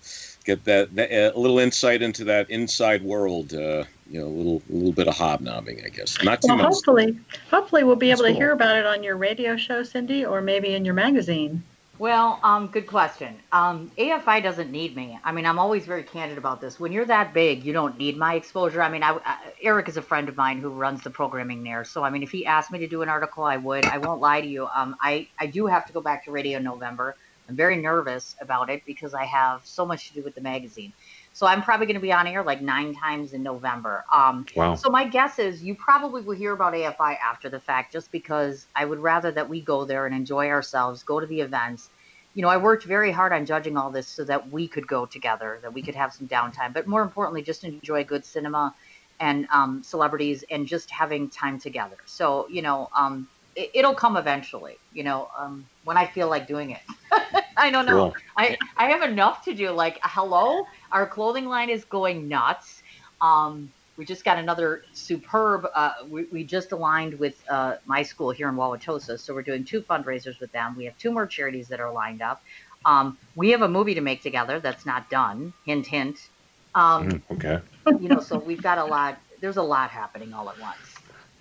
[0.45, 3.55] get that, that a little insight into that inside world.
[3.55, 6.23] Uh, you know, a little a little bit of hobnobbing, I guess.
[6.23, 6.75] Not too well, much.
[6.75, 7.19] Hopefully,
[7.51, 8.35] hopefully we'll be That's able cool.
[8.35, 11.63] to hear about it on your radio show, Cindy, or maybe in your magazine.
[11.99, 13.37] Well, um, good question.
[13.53, 15.19] Um, AFI doesn't need me.
[15.23, 16.81] I mean, I'm always very candid about this.
[16.81, 18.83] When you're that big, you don't need my exposure.
[18.83, 21.85] I mean, I, I, Eric is a friend of mine who runs the programming there.
[21.85, 23.85] So, I mean, if he asked me to do an article, I would.
[23.87, 24.67] I won't lie to you.
[24.75, 27.17] Um, I, I do have to go back to radio November.
[27.49, 30.93] I'm very nervous about it because I have so much to do with the magazine.
[31.33, 34.05] So I'm probably going to be on air like nine times in November.
[34.13, 34.77] Um, wow.
[34.77, 38.67] So my guess is you probably will hear about AFI after the fact, just because
[38.75, 41.91] I would rather that we go there and enjoy ourselves, go to the events.
[42.35, 45.07] You know, I worked very hard on judging all this so that we could go
[45.07, 48.75] together, that we could have some downtime, but more importantly, just enjoy good cinema
[49.21, 51.97] and um, celebrities and just having time together.
[52.07, 56.47] So, you know, um, it, will come eventually, you know, um, when I feel like
[56.47, 56.81] doing it.
[57.57, 58.11] I don't know.
[58.11, 58.17] Cool.
[58.37, 59.71] I, I have enough to do.
[59.71, 62.83] Like, hello, our clothing line is going nuts.
[63.21, 65.67] Um, we just got another superb.
[65.75, 69.65] Uh, we, we just aligned with uh, my school here in Wauwatosa, so we're doing
[69.65, 70.75] two fundraisers with them.
[70.77, 72.43] We have two more charities that are lined up.
[72.85, 75.53] Um, we have a movie to make together that's not done.
[75.65, 76.29] Hint, hint.
[76.75, 77.61] Um, mm, okay.
[77.87, 79.19] You know, so we've got a lot.
[79.41, 80.94] There's a lot happening all at once.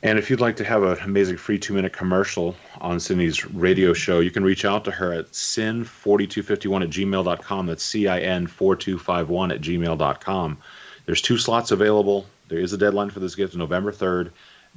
[0.04, 3.93] And if you'd like to have an amazing free two minute commercial on Cindy's radio
[3.93, 7.66] show, you can reach out to her at cin4251 at gmail.com.
[7.66, 10.58] That's C I N 4251 at gmail.com.
[11.06, 12.26] There's two slots available.
[12.49, 14.32] There is a deadline for this gift, November 3rd.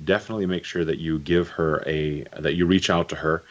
[0.05, 3.43] Definitely make sure that you give her a, that you reach out to her.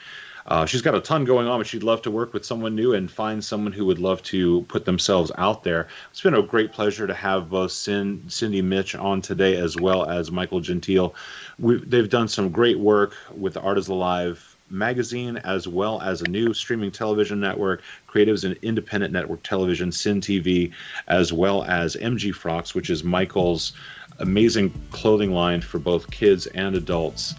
[0.48, 2.94] Uh, she's got a ton going on, but she'd love to work with someone new
[2.94, 5.88] and find someone who would love to put themselves out there.
[6.12, 10.32] It's been a great pleasure to have both Cindy Mich on today as well as
[10.32, 11.16] Michael Gentile.
[11.58, 16.22] We, they've done some great work with the Art is Alive magazine as well as
[16.22, 20.72] a new streaming television network, Creatives and Independent Network Television, Cin TV,
[21.08, 23.74] as well as MG Frocks, which is Michael's
[24.20, 27.36] amazing clothing line for both kids and adults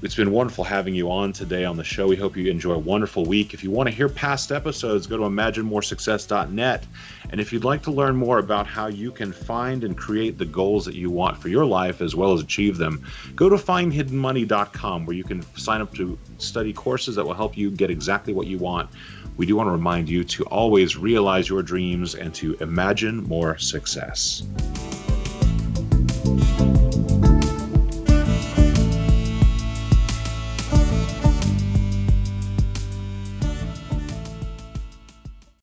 [0.00, 2.06] It's been wonderful having you on today on the show.
[2.06, 3.52] We hope you enjoy a wonderful week.
[3.52, 6.86] If you want to hear past episodes, go to imaginemoresuccess.net.
[7.30, 10.44] And if you'd like to learn more about how you can find and create the
[10.44, 15.04] goals that you want for your life as well as achieve them, go to findhiddenmoney.com
[15.04, 18.46] where you can sign up to study courses that will help you get exactly what
[18.46, 18.88] you want.
[19.36, 23.58] We do want to remind you to always realize your dreams and to imagine more
[23.58, 24.44] success.